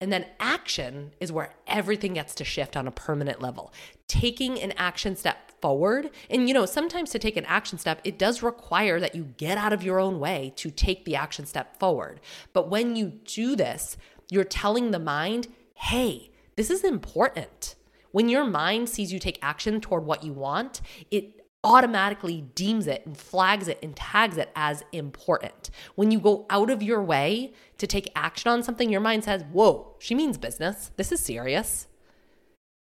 And 0.00 0.12
then 0.12 0.26
action 0.38 1.12
is 1.20 1.32
where 1.32 1.54
everything 1.66 2.14
gets 2.14 2.34
to 2.36 2.44
shift 2.44 2.76
on 2.76 2.86
a 2.86 2.90
permanent 2.90 3.40
level. 3.40 3.72
Taking 4.08 4.60
an 4.60 4.72
action 4.76 5.16
step 5.16 5.52
forward. 5.62 6.10
And 6.28 6.48
you 6.48 6.54
know, 6.54 6.66
sometimes 6.66 7.10
to 7.10 7.18
take 7.18 7.36
an 7.36 7.46
action 7.46 7.78
step, 7.78 8.00
it 8.04 8.18
does 8.18 8.42
require 8.42 9.00
that 9.00 9.14
you 9.14 9.24
get 9.38 9.56
out 9.56 9.72
of 9.72 9.82
your 9.82 9.98
own 9.98 10.20
way 10.20 10.52
to 10.56 10.70
take 10.70 11.04
the 11.04 11.16
action 11.16 11.46
step 11.46 11.78
forward. 11.78 12.20
But 12.52 12.68
when 12.68 12.94
you 12.94 13.12
do 13.24 13.56
this, 13.56 13.96
you're 14.30 14.44
telling 14.44 14.90
the 14.90 14.98
mind, 14.98 15.48
hey, 15.74 16.30
this 16.56 16.70
is 16.70 16.84
important. 16.84 17.74
When 18.12 18.28
your 18.28 18.44
mind 18.44 18.88
sees 18.88 19.12
you 19.12 19.18
take 19.18 19.38
action 19.42 19.80
toward 19.80 20.04
what 20.04 20.24
you 20.24 20.32
want, 20.32 20.80
it 21.10 21.35
automatically 21.66 22.42
deems 22.54 22.86
it 22.86 23.04
and 23.04 23.18
flags 23.18 23.66
it 23.66 23.78
and 23.82 23.94
tags 23.96 24.38
it 24.38 24.50
as 24.54 24.84
important. 24.92 25.68
When 25.96 26.10
you 26.12 26.20
go 26.20 26.46
out 26.48 26.70
of 26.70 26.82
your 26.82 27.02
way 27.02 27.52
to 27.78 27.86
take 27.86 28.10
action 28.14 28.50
on 28.50 28.62
something, 28.62 28.88
your 28.88 29.00
mind 29.00 29.24
says, 29.24 29.44
Whoa, 29.52 29.96
she 29.98 30.14
means 30.14 30.38
business. 30.38 30.92
This 30.96 31.12
is 31.12 31.20
serious. 31.20 31.88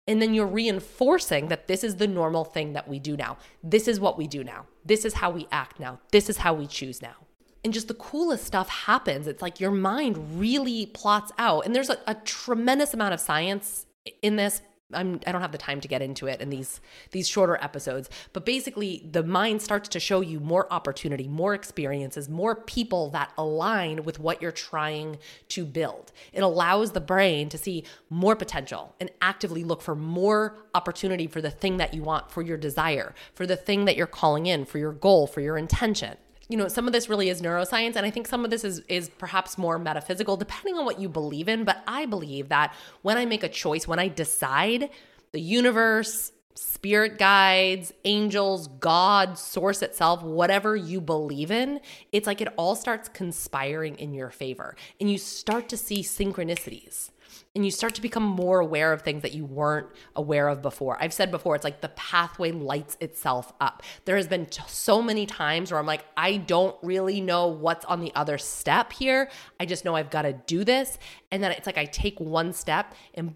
And 0.05 0.21
then 0.21 0.33
you're 0.33 0.45
reinforcing 0.45 1.47
that 1.47 1.67
this 1.67 1.81
is 1.81 1.95
the 1.95 2.07
normal 2.07 2.43
thing 2.43 2.73
that 2.73 2.89
we 2.89 2.99
do 2.99 3.15
now. 3.15 3.37
This 3.63 3.87
is 3.87 4.01
what 4.01 4.17
we 4.17 4.27
do 4.27 4.43
now. 4.43 4.65
This 4.83 5.05
is 5.05 5.13
how 5.13 5.31
we 5.31 5.47
act 5.49 5.79
now. 5.79 6.01
This 6.11 6.29
is 6.29 6.37
how 6.37 6.53
we 6.53 6.67
choose 6.67 7.01
now. 7.01 7.15
And 7.63 7.73
just 7.73 7.87
the 7.87 7.93
coolest 7.93 8.43
stuff 8.43 8.67
happens. 8.67 9.27
It's 9.27 9.41
like 9.41 9.61
your 9.61 9.71
mind 9.71 10.37
really 10.37 10.87
plots 10.87 11.31
out. 11.37 11.65
And 11.65 11.73
there's 11.73 11.89
a, 11.89 11.97
a 12.05 12.15
tremendous 12.15 12.93
amount 12.93 13.13
of 13.13 13.21
science 13.21 13.85
in 14.21 14.35
this 14.35 14.61
I'm 14.95 15.19
I 15.25 15.31
don't 15.31 15.41
have 15.41 15.51
the 15.51 15.57
time 15.57 15.81
to 15.81 15.87
get 15.87 16.01
into 16.01 16.27
it 16.27 16.41
in 16.41 16.49
these 16.49 16.81
these 17.11 17.27
shorter 17.27 17.57
episodes, 17.61 18.09
but 18.33 18.45
basically 18.45 19.07
the 19.09 19.23
mind 19.23 19.61
starts 19.61 19.89
to 19.89 19.99
show 19.99 20.21
you 20.21 20.39
more 20.39 20.71
opportunity, 20.71 21.27
more 21.27 21.53
experiences, 21.53 22.29
more 22.29 22.55
people 22.55 23.09
that 23.11 23.31
align 23.37 24.03
with 24.03 24.19
what 24.19 24.41
you're 24.41 24.51
trying 24.51 25.17
to 25.49 25.65
build. 25.65 26.11
It 26.31 26.43
allows 26.43 26.91
the 26.91 27.01
brain 27.01 27.49
to 27.49 27.57
see 27.57 27.83
more 28.09 28.35
potential 28.35 28.95
and 28.99 29.09
actively 29.21 29.63
look 29.63 29.81
for 29.81 29.95
more 29.95 30.65
opportunity 30.73 31.27
for 31.27 31.41
the 31.41 31.51
thing 31.51 31.77
that 31.77 31.93
you 31.93 32.01
want, 32.01 32.31
for 32.31 32.41
your 32.41 32.57
desire, 32.57 33.13
for 33.33 33.45
the 33.45 33.55
thing 33.55 33.85
that 33.85 33.95
you're 33.95 34.07
calling 34.07 34.45
in, 34.45 34.65
for 34.65 34.77
your 34.77 34.93
goal, 34.93 35.27
for 35.27 35.41
your 35.41 35.57
intention 35.57 36.17
you 36.49 36.57
know 36.57 36.67
some 36.67 36.87
of 36.87 36.93
this 36.93 37.09
really 37.09 37.29
is 37.29 37.41
neuroscience 37.41 37.95
and 37.95 38.05
i 38.05 38.09
think 38.09 38.27
some 38.27 38.43
of 38.43 38.51
this 38.51 38.63
is 38.63 38.79
is 38.87 39.09
perhaps 39.17 39.57
more 39.57 39.79
metaphysical 39.79 40.37
depending 40.37 40.75
on 40.75 40.85
what 40.85 40.99
you 40.99 41.07
believe 41.07 41.47
in 41.47 41.63
but 41.63 41.83
i 41.87 42.05
believe 42.05 42.49
that 42.49 42.73
when 43.01 43.17
i 43.17 43.25
make 43.25 43.43
a 43.43 43.49
choice 43.49 43.87
when 43.87 43.99
i 43.99 44.07
decide 44.07 44.89
the 45.31 45.41
universe 45.41 46.31
spirit 46.55 47.17
guides 47.17 47.91
angels 48.05 48.67
god 48.79 49.37
source 49.37 49.81
itself 49.81 50.21
whatever 50.21 50.75
you 50.75 51.01
believe 51.01 51.49
in 51.49 51.79
it's 52.11 52.27
like 52.27 52.41
it 52.41 52.49
all 52.57 52.75
starts 52.75 53.09
conspiring 53.09 53.95
in 53.95 54.13
your 54.13 54.29
favor 54.29 54.75
and 54.99 55.09
you 55.09 55.17
start 55.17 55.67
to 55.69 55.77
see 55.77 56.03
synchronicities 56.03 57.09
and 57.55 57.63
you 57.63 57.69
start 57.69 57.93
to 57.93 58.01
become 58.01 58.23
more 58.23 58.59
aware 58.59 58.91
of 58.93 59.03
things 59.03 59.21
that 59.21 59.33
you 59.33 59.45
weren't 59.45 59.87
aware 60.15 60.47
of 60.47 60.63
before. 60.63 60.97
I've 60.99 61.13
said 61.13 61.29
before, 61.29 61.55
it's 61.55 61.63
like 61.63 61.81
the 61.81 61.89
pathway 61.89 62.51
lights 62.51 62.97
itself 62.99 63.53
up. 63.61 63.83
There 64.05 64.15
has 64.15 64.27
been 64.27 64.47
so 64.67 65.03
many 65.03 65.27
times 65.27 65.71
where 65.71 65.79
I'm 65.79 65.85
like, 65.85 66.03
I 66.17 66.37
don't 66.37 66.75
really 66.81 67.21
know 67.21 67.47
what's 67.47 67.85
on 67.85 67.99
the 67.99 68.11
other 68.15 68.39
step 68.39 68.91
here. 68.91 69.29
I 69.59 69.67
just 69.67 69.85
know 69.85 69.95
I've 69.95 70.09
got 70.09 70.23
to 70.23 70.33
do 70.33 70.63
this. 70.63 70.97
And 71.31 71.43
then 71.43 71.51
it's 71.51 71.67
like 71.67 71.77
I 71.77 71.85
take 71.85 72.19
one 72.19 72.53
step 72.53 72.95
and 73.13 73.35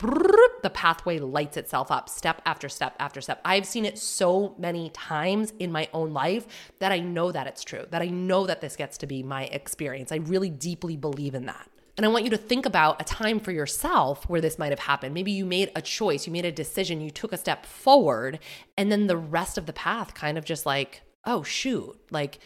the 0.63 0.71
pathway 0.73 1.19
lights 1.19 1.55
itself 1.55 1.91
up 1.91 2.09
step 2.09 2.41
after 2.45 2.69
step 2.69 2.95
after 2.99 3.21
step. 3.21 3.39
I've 3.45 3.67
seen 3.67 3.85
it 3.85 3.99
so 3.99 4.55
many 4.57 4.89
times 4.89 5.53
in 5.59 5.71
my 5.71 5.89
own 5.93 6.11
life 6.11 6.47
that 6.79 6.91
I 6.91 6.99
know 6.99 7.31
that 7.31 7.45
it's 7.45 7.63
true, 7.63 7.85
that 7.91 8.01
I 8.01 8.07
know 8.07 8.47
that 8.47 8.61
this 8.61 8.75
gets 8.75 8.97
to 8.99 9.07
be 9.07 9.21
my 9.21 9.43
experience. 9.45 10.11
I 10.11 10.17
really 10.17 10.49
deeply 10.49 10.97
believe 10.97 11.35
in 11.35 11.45
that. 11.45 11.69
And 11.97 12.05
I 12.05 12.09
want 12.09 12.25
you 12.25 12.29
to 12.29 12.37
think 12.37 12.67
about 12.67 13.01
a 13.01 13.03
time 13.03 13.39
for 13.39 13.51
yourself 13.51 14.29
where 14.29 14.39
this 14.39 14.59
might 14.59 14.71
have 14.71 14.79
happened. 14.79 15.15
Maybe 15.15 15.31
you 15.31 15.45
made 15.45 15.71
a 15.75 15.81
choice, 15.81 16.27
you 16.27 16.33
made 16.33 16.45
a 16.45 16.51
decision, 16.51 17.01
you 17.01 17.09
took 17.09 17.33
a 17.33 17.37
step 17.37 17.65
forward, 17.65 18.37
and 18.77 18.91
then 18.91 19.07
the 19.07 19.17
rest 19.17 19.57
of 19.57 19.65
the 19.65 19.73
path 19.73 20.13
kind 20.13 20.37
of 20.37 20.45
just 20.45 20.65
like, 20.65 21.01
oh, 21.25 21.41
shoot, 21.41 21.99
like 22.11 22.37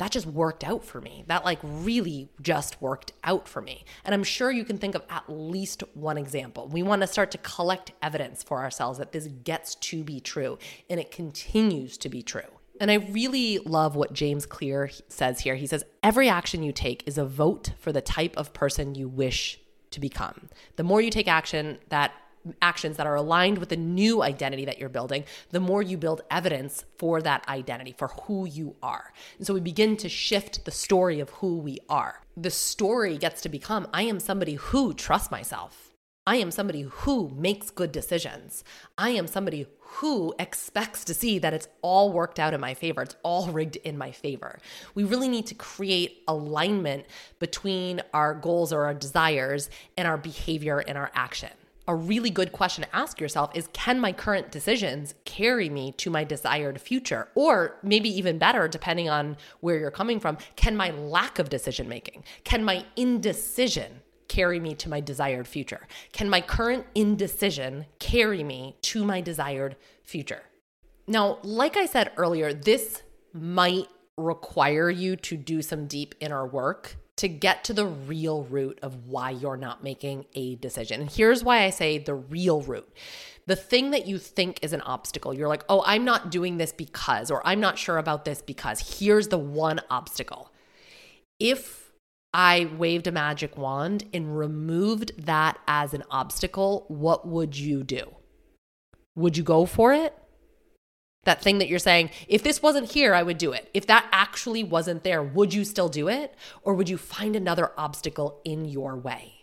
that 0.00 0.10
just 0.10 0.26
worked 0.26 0.64
out 0.64 0.82
for 0.84 1.00
me. 1.00 1.24
That 1.28 1.44
like 1.44 1.60
really 1.62 2.30
just 2.40 2.80
worked 2.82 3.12
out 3.22 3.46
for 3.46 3.60
me. 3.60 3.84
And 4.04 4.12
I'm 4.12 4.24
sure 4.24 4.50
you 4.50 4.64
can 4.64 4.78
think 4.78 4.94
of 4.96 5.04
at 5.08 5.24
least 5.28 5.84
one 5.94 6.18
example. 6.18 6.66
We 6.66 6.82
want 6.82 7.02
to 7.02 7.06
start 7.06 7.30
to 7.32 7.38
collect 7.38 7.92
evidence 8.02 8.42
for 8.42 8.60
ourselves 8.60 8.98
that 8.98 9.12
this 9.12 9.28
gets 9.44 9.76
to 9.76 10.02
be 10.02 10.18
true 10.18 10.58
and 10.88 10.98
it 10.98 11.12
continues 11.12 11.96
to 11.98 12.08
be 12.08 12.22
true. 12.22 12.59
And 12.80 12.90
I 12.90 12.94
really 12.94 13.58
love 13.58 13.94
what 13.94 14.14
James 14.14 14.46
Clear 14.46 14.90
says 15.08 15.40
here. 15.40 15.54
He 15.54 15.66
says, 15.66 15.84
Every 16.02 16.30
action 16.30 16.62
you 16.62 16.72
take 16.72 17.04
is 17.06 17.18
a 17.18 17.26
vote 17.26 17.74
for 17.78 17.92
the 17.92 18.00
type 18.00 18.34
of 18.38 18.54
person 18.54 18.94
you 18.94 19.06
wish 19.06 19.60
to 19.90 20.00
become. 20.00 20.48
The 20.76 20.82
more 20.82 21.02
you 21.02 21.10
take 21.10 21.28
action 21.28 21.78
that 21.90 22.12
actions 22.62 22.96
that 22.96 23.06
are 23.06 23.16
aligned 23.16 23.58
with 23.58 23.68
the 23.68 23.76
new 23.76 24.22
identity 24.22 24.64
that 24.64 24.78
you're 24.78 24.88
building, 24.88 25.24
the 25.50 25.60
more 25.60 25.82
you 25.82 25.98
build 25.98 26.22
evidence 26.30 26.86
for 26.96 27.20
that 27.20 27.46
identity, 27.48 27.94
for 27.98 28.08
who 28.22 28.46
you 28.46 28.76
are. 28.82 29.12
And 29.36 29.46
so 29.46 29.52
we 29.52 29.60
begin 29.60 29.98
to 29.98 30.08
shift 30.08 30.64
the 30.64 30.70
story 30.70 31.20
of 31.20 31.28
who 31.30 31.58
we 31.58 31.80
are. 31.90 32.22
The 32.38 32.50
story 32.50 33.18
gets 33.18 33.42
to 33.42 33.50
become 33.50 33.88
I 33.92 34.02
am 34.02 34.20
somebody 34.20 34.54
who 34.54 34.94
trusts 34.94 35.30
myself. 35.30 35.90
I 36.26 36.36
am 36.36 36.50
somebody 36.50 36.82
who 36.82 37.30
makes 37.30 37.70
good 37.70 37.92
decisions. 37.92 38.62
I 38.96 39.10
am 39.10 39.26
somebody 39.26 39.66
who 39.94 40.32
expects 40.38 41.04
to 41.04 41.12
see 41.12 41.38
that 41.40 41.52
it's 41.52 41.68
all 41.82 42.12
worked 42.12 42.38
out 42.38 42.54
in 42.54 42.60
my 42.60 42.74
favor. 42.74 43.02
It's 43.02 43.16
all 43.22 43.48
rigged 43.48 43.76
in 43.76 43.98
my 43.98 44.12
favor. 44.12 44.58
We 44.94 45.02
really 45.02 45.28
need 45.28 45.46
to 45.46 45.54
create 45.54 46.22
alignment 46.28 47.06
between 47.40 48.00
our 48.14 48.32
goals 48.34 48.72
or 48.72 48.84
our 48.84 48.94
desires 48.94 49.68
and 49.96 50.06
our 50.06 50.16
behavior 50.16 50.78
and 50.78 50.96
our 50.96 51.10
action. 51.14 51.50
A 51.88 51.94
really 51.94 52.30
good 52.30 52.52
question 52.52 52.84
to 52.84 52.96
ask 52.96 53.20
yourself 53.20 53.50
is 53.56 53.68
Can 53.72 53.98
my 53.98 54.12
current 54.12 54.52
decisions 54.52 55.14
carry 55.24 55.68
me 55.68 55.92
to 55.92 56.08
my 56.08 56.22
desired 56.22 56.80
future? 56.80 57.26
Or 57.34 57.76
maybe 57.82 58.08
even 58.16 58.38
better, 58.38 58.68
depending 58.68 59.10
on 59.10 59.36
where 59.58 59.76
you're 59.76 59.90
coming 59.90 60.20
from, 60.20 60.38
can 60.54 60.76
my 60.76 60.90
lack 60.90 61.40
of 61.40 61.48
decision 61.48 61.88
making, 61.88 62.22
can 62.44 62.64
my 62.64 62.84
indecision 62.94 64.02
carry 64.30 64.60
me 64.60 64.74
to 64.76 64.88
my 64.88 65.00
desired 65.00 65.48
future? 65.48 65.88
Can 66.12 66.30
my 66.30 66.40
current 66.40 66.86
indecision 66.94 67.84
carry 67.98 68.44
me 68.44 68.76
to 68.82 69.04
my 69.04 69.20
desired 69.20 69.74
future? 70.04 70.42
Now, 71.08 71.40
like 71.42 71.76
I 71.76 71.86
said 71.86 72.12
earlier, 72.16 72.54
this 72.54 73.02
might 73.32 73.88
require 74.16 74.88
you 74.88 75.16
to 75.16 75.36
do 75.36 75.62
some 75.62 75.88
deep 75.88 76.14
inner 76.20 76.46
work 76.46 76.96
to 77.16 77.26
get 77.28 77.64
to 77.64 77.74
the 77.74 77.86
real 77.86 78.44
root 78.44 78.78
of 78.82 79.06
why 79.06 79.30
you're 79.30 79.56
not 79.56 79.82
making 79.82 80.26
a 80.34 80.54
decision. 80.56 81.00
And 81.00 81.10
here's 81.10 81.42
why 81.42 81.64
I 81.64 81.70
say 81.70 81.98
the 81.98 82.14
real 82.14 82.62
root. 82.62 82.88
The 83.46 83.56
thing 83.56 83.90
that 83.90 84.06
you 84.06 84.16
think 84.16 84.60
is 84.62 84.72
an 84.72 84.80
obstacle, 84.82 85.34
you're 85.34 85.48
like, 85.48 85.64
oh, 85.68 85.82
I'm 85.84 86.04
not 86.04 86.30
doing 86.30 86.56
this 86.58 86.72
because, 86.72 87.32
or 87.32 87.44
I'm 87.44 87.58
not 87.58 87.78
sure 87.78 87.98
about 87.98 88.24
this 88.24 88.40
because. 88.40 88.98
Here's 89.00 89.26
the 89.28 89.38
one 89.38 89.80
obstacle. 89.90 90.52
If 91.40 91.89
I 92.32 92.70
waved 92.76 93.06
a 93.06 93.12
magic 93.12 93.58
wand 93.58 94.04
and 94.14 94.38
removed 94.38 95.12
that 95.26 95.58
as 95.66 95.94
an 95.94 96.04
obstacle, 96.10 96.84
what 96.88 97.26
would 97.26 97.58
you 97.58 97.82
do? 97.82 98.14
Would 99.16 99.36
you 99.36 99.42
go 99.42 99.66
for 99.66 99.92
it? 99.92 100.16
That 101.24 101.42
thing 101.42 101.58
that 101.58 101.68
you're 101.68 101.78
saying, 101.78 102.10
if 102.28 102.42
this 102.42 102.62
wasn't 102.62 102.92
here, 102.92 103.14
I 103.14 103.22
would 103.22 103.36
do 103.36 103.52
it. 103.52 103.68
If 103.74 103.86
that 103.88 104.06
actually 104.10 104.64
wasn't 104.64 105.04
there, 105.04 105.22
would 105.22 105.52
you 105.52 105.64
still 105.64 105.88
do 105.88 106.08
it? 106.08 106.34
Or 106.62 106.74
would 106.74 106.88
you 106.88 106.96
find 106.96 107.36
another 107.36 107.72
obstacle 107.76 108.40
in 108.44 108.64
your 108.64 108.96
way? 108.96 109.34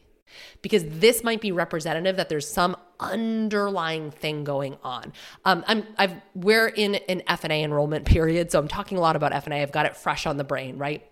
Because 0.61 0.83
this 0.85 1.23
might 1.23 1.41
be 1.41 1.51
representative 1.51 2.15
that 2.17 2.29
there's 2.29 2.47
some 2.47 2.77
underlying 2.99 4.11
thing 4.11 4.43
going 4.43 4.77
on. 4.83 5.13
Um, 5.45 5.63
I'm, 5.67 5.83
I've, 5.97 6.15
we're 6.33 6.67
in 6.67 6.95
an 6.95 7.21
FNA 7.27 7.63
enrollment 7.63 8.05
period, 8.05 8.51
so 8.51 8.59
I'm 8.59 8.67
talking 8.67 8.97
a 8.97 9.01
lot 9.01 9.15
about 9.15 9.31
FNA. 9.33 9.61
I've 9.61 9.71
got 9.71 9.85
it 9.85 9.95
fresh 9.95 10.25
on 10.25 10.37
the 10.37 10.43
brain, 10.43 10.77
right? 10.77 11.05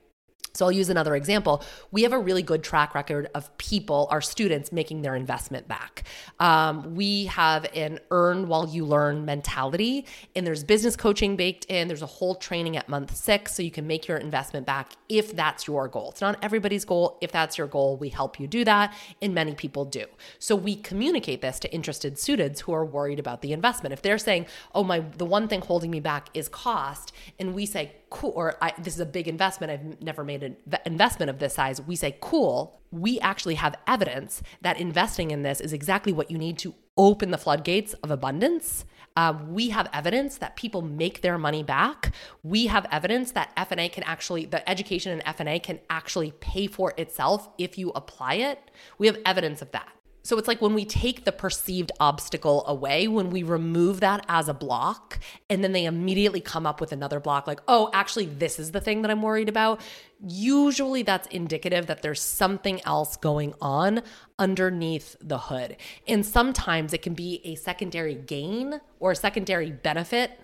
So 0.55 0.65
I'll 0.65 0.71
use 0.71 0.89
another 0.89 1.15
example. 1.15 1.63
We 1.91 2.03
have 2.03 2.13
a 2.13 2.19
really 2.19 2.41
good 2.41 2.63
track 2.63 2.95
record 2.95 3.29
of 3.35 3.55
people, 3.57 4.07
our 4.09 4.21
students, 4.21 4.71
making 4.71 5.01
their 5.01 5.15
investment 5.15 5.67
back. 5.67 6.03
Um, 6.39 6.95
we 6.95 7.25
have 7.25 7.65
an 7.75 7.99
earn 8.11 8.47
while 8.47 8.67
you 8.67 8.85
learn 8.85 9.25
mentality, 9.25 10.05
and 10.35 10.45
there's 10.45 10.63
business 10.63 10.95
coaching 10.95 11.35
baked 11.35 11.65
in. 11.65 11.87
There's 11.87 12.01
a 12.01 12.07
whole 12.07 12.35
training 12.35 12.77
at 12.77 12.87
month 12.87 13.15
six, 13.15 13.53
so 13.53 13.63
you 13.63 13.71
can 13.71 13.87
make 13.87 14.07
your 14.07 14.17
investment 14.17 14.65
back 14.65 14.93
if 15.09 15.35
that's 15.35 15.67
your 15.67 15.87
goal. 15.87 16.11
It's 16.11 16.21
not 16.21 16.37
everybody's 16.41 16.85
goal. 16.85 17.17
If 17.21 17.31
that's 17.31 17.57
your 17.57 17.67
goal, 17.67 17.97
we 17.97 18.09
help 18.09 18.39
you 18.39 18.47
do 18.47 18.63
that, 18.65 18.95
and 19.21 19.33
many 19.33 19.55
people 19.55 19.85
do. 19.85 20.05
So 20.39 20.55
we 20.55 20.75
communicate 20.75 21.41
this 21.41 21.59
to 21.59 21.73
interested 21.73 22.17
students 22.17 22.61
who 22.61 22.73
are 22.73 22.85
worried 22.85 23.19
about 23.19 23.41
the 23.41 23.53
investment. 23.53 23.93
If 23.93 24.01
they're 24.01 24.17
saying, 24.17 24.47
"Oh, 24.73 24.83
my, 24.83 24.99
the 24.99 25.25
one 25.25 25.47
thing 25.47 25.61
holding 25.61 25.91
me 25.91 25.99
back 25.99 26.29
is 26.33 26.47
cost," 26.47 27.11
and 27.39 27.53
we 27.53 27.65
say, 27.65 27.93
"Cool," 28.15 28.31
or 28.33 28.55
"This 28.77 28.93
is 28.93 29.01
a 29.01 29.05
big 29.05 29.27
investment. 29.27 29.71
I've 29.73 30.01
never 30.01 30.23
made 30.23 30.41
an 30.41 30.55
investment 30.85 31.29
of 31.29 31.39
this 31.39 31.53
size, 31.53 31.81
we 31.81 31.97
say, 31.97 32.15
cool, 32.21 32.79
we 32.91 33.19
actually 33.19 33.55
have 33.55 33.75
evidence 33.87 34.41
that 34.61 34.79
investing 34.79 35.31
in 35.31 35.43
this 35.43 35.59
is 35.59 35.73
exactly 35.73 36.13
what 36.13 36.31
you 36.31 36.37
need 36.37 36.57
to 36.59 36.73
open 36.95 37.31
the 37.31 37.37
floodgates 37.37 37.93
of 37.95 38.11
abundance. 38.11 38.85
Uh, 39.17 39.37
we 39.49 39.69
have 39.69 39.89
evidence 39.91 40.37
that 40.37 40.55
people 40.55 40.81
make 40.81 41.21
their 41.21 41.37
money 41.37 41.61
back. 41.61 42.13
We 42.41 42.67
have 42.67 42.85
evidence 42.89 43.33
that 43.33 43.53
FNA 43.57 43.91
can 43.91 44.03
actually, 44.03 44.45
the 44.45 44.67
education 44.69 45.11
in 45.11 45.19
FNA 45.19 45.61
can 45.61 45.79
actually 45.89 46.31
pay 46.39 46.67
for 46.67 46.93
itself 46.97 47.49
if 47.57 47.77
you 47.77 47.91
apply 47.95 48.35
it. 48.35 48.71
We 48.97 49.07
have 49.07 49.17
evidence 49.25 49.61
of 49.61 49.71
that. 49.71 49.94
So 50.25 50.39
it's 50.39 50.47
like 50.47 50.59
when 50.59 50.73
we 50.73 50.85
take 50.85 51.23
the 51.23 51.31
perceived 51.31 51.91
obstacle 51.99 52.65
away, 52.65 53.07
when 53.07 53.29
we 53.29 53.43
remove 53.43 53.99
that 53.99 54.25
as 54.27 54.49
a 54.49 54.55
block, 54.55 55.19
and 55.51 55.63
then 55.63 55.71
they 55.71 55.85
immediately 55.85 56.41
come 56.41 56.65
up 56.65 56.81
with 56.81 56.91
another 56.91 57.19
block, 57.19 57.45
like, 57.45 57.61
oh, 57.67 57.91
actually, 57.93 58.25
this 58.25 58.57
is 58.57 58.71
the 58.71 58.81
thing 58.81 59.03
that 59.03 59.11
I'm 59.11 59.21
worried 59.21 59.49
about. 59.49 59.81
Usually 60.27 61.03
that's 61.03 61.27
indicative 61.27 61.85
that 61.85 62.01
there's 62.01 62.23
something 62.23 62.83
else 62.85 63.17
going 63.17 63.53
on 63.61 64.01
underneath 64.39 65.15
the 65.21 65.37
hood. 65.37 65.77
And 66.07 66.25
sometimes 66.25 66.91
it 66.91 67.03
can 67.03 67.13
be 67.13 67.41
a 67.43 67.53
secondary 67.53 68.15
gain 68.15 68.81
or 68.99 69.11
a 69.11 69.15
secondary 69.15 69.69
benefit 69.69 70.39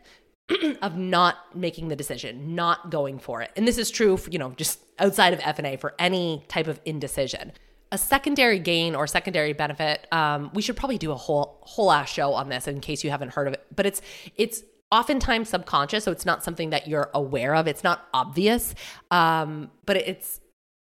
of 0.83 0.95
not 0.95 1.57
making 1.57 1.87
the 1.87 1.95
decision, 1.95 2.53
not 2.53 2.91
going 2.91 3.17
for 3.17 3.41
it. 3.41 3.49
And 3.55 3.67
this 3.67 3.79
is 3.79 3.89
true, 3.89 4.15
for, 4.17 4.29
you 4.29 4.37
know, 4.37 4.51
just 4.51 4.79
outside 4.99 5.33
of 5.33 5.39
FNA 5.39 5.79
for 5.79 5.95
any 5.97 6.45
type 6.49 6.67
of 6.67 6.79
indecision 6.85 7.51
a 7.91 7.97
secondary 7.97 8.59
gain 8.59 8.95
or 8.95 9.05
secondary 9.05 9.53
benefit 9.53 10.07
um, 10.11 10.49
we 10.53 10.61
should 10.61 10.77
probably 10.77 10.97
do 10.97 11.11
a 11.11 11.15
whole 11.15 11.59
whole 11.63 11.91
ass 11.91 12.09
show 12.09 12.33
on 12.33 12.49
this 12.49 12.67
in 12.67 12.79
case 12.79 13.03
you 13.03 13.09
haven't 13.09 13.33
heard 13.33 13.47
of 13.47 13.53
it 13.53 13.65
but 13.75 13.85
it's 13.85 14.01
it's 14.37 14.63
oftentimes 14.91 15.49
subconscious 15.49 16.03
so 16.03 16.11
it's 16.11 16.25
not 16.25 16.43
something 16.43 16.69
that 16.71 16.87
you're 16.87 17.09
aware 17.13 17.55
of. 17.55 17.67
It's 17.67 17.83
not 17.83 18.07
obvious 18.13 18.75
um, 19.09 19.71
but 19.85 19.97
it's 19.97 20.41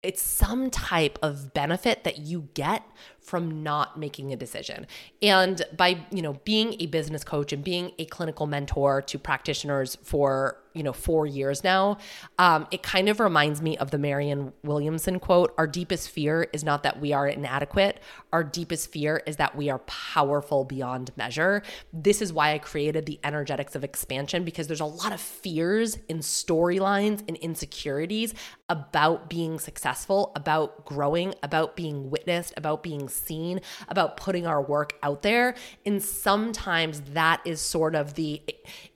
it's 0.03 0.21
some 0.21 0.69
type 0.71 1.17
of 1.23 1.55
benefit 1.55 2.03
that 2.03 2.19
you 2.19 2.49
get 2.55 2.83
from 3.23 3.63
not 3.63 3.99
making 3.99 4.33
a 4.33 4.37
decision. 4.37 4.87
And 5.23 5.63
by, 5.77 6.05
you 6.11 6.23
know, 6.23 6.35
being 6.45 6.77
a 6.81 6.87
business 6.87 7.25
coach 7.25 7.53
and 7.53 7.63
being 7.63 7.93
a 7.99 8.05
clinical 8.07 8.47
mentor 8.47 9.03
to 9.03 9.19
practitioners 9.19 9.97
for 10.03 10.59
you 10.75 10.83
know 10.83 10.93
four 10.93 11.27
years 11.27 11.65
now 11.65 11.99
um, 12.39 12.67
it 12.71 12.83
kind 12.83 13.09
of 13.09 13.21
reminds 13.21 13.61
me 13.61 13.77
of 13.79 13.91
the 13.91 13.99
marianne 13.99 14.53
williamson 14.63 15.19
quote 15.19 15.55
our 15.59 15.67
deepest 15.67 16.11
fear 16.11 16.49
is 16.53 16.65
not 16.65 16.83
that 16.83 17.01
we 17.01 17.13
are 17.13 17.29
inadequate 17.29 18.01
our 18.33 18.43
deepest 18.43 18.91
fear 18.91 19.23
is 19.27 19.37
that 19.37 19.55
we 19.57 19.69
are 19.69 19.79
powerful 19.81 20.65
beyond 20.65 21.11
measure 21.17 21.63
this 21.93 22.23
is 22.23 22.33
why 22.33 22.53
i 22.53 22.59
created 22.59 23.07
the 23.07 23.19
energetics 23.25 23.75
of 23.75 23.85
expansion 23.85 24.45
because 24.45 24.67
there's 24.67 24.81
a 24.81 24.85
lot 24.85 25.13
of 25.13 25.21
fears 25.21 25.99
in 26.09 26.19
storylines 26.19 27.23
and 27.29 27.37
insecurities 27.39 28.35
about 28.69 29.29
being 29.29 29.59
successful 29.59 30.33
about 30.37 30.85
growing 30.85 31.35
about 31.43 31.77
being 31.77 32.11
witnessed 32.11 32.53
about 32.57 32.83
being 32.83 33.09
seen 33.12 33.61
about 33.88 34.16
putting 34.16 34.46
our 34.46 34.62
work 34.62 34.94
out 35.03 35.22
there 35.22 35.55
and 35.85 36.03
sometimes 36.03 37.01
that 37.12 37.40
is 37.44 37.61
sort 37.61 37.94
of 37.94 38.14
the 38.14 38.42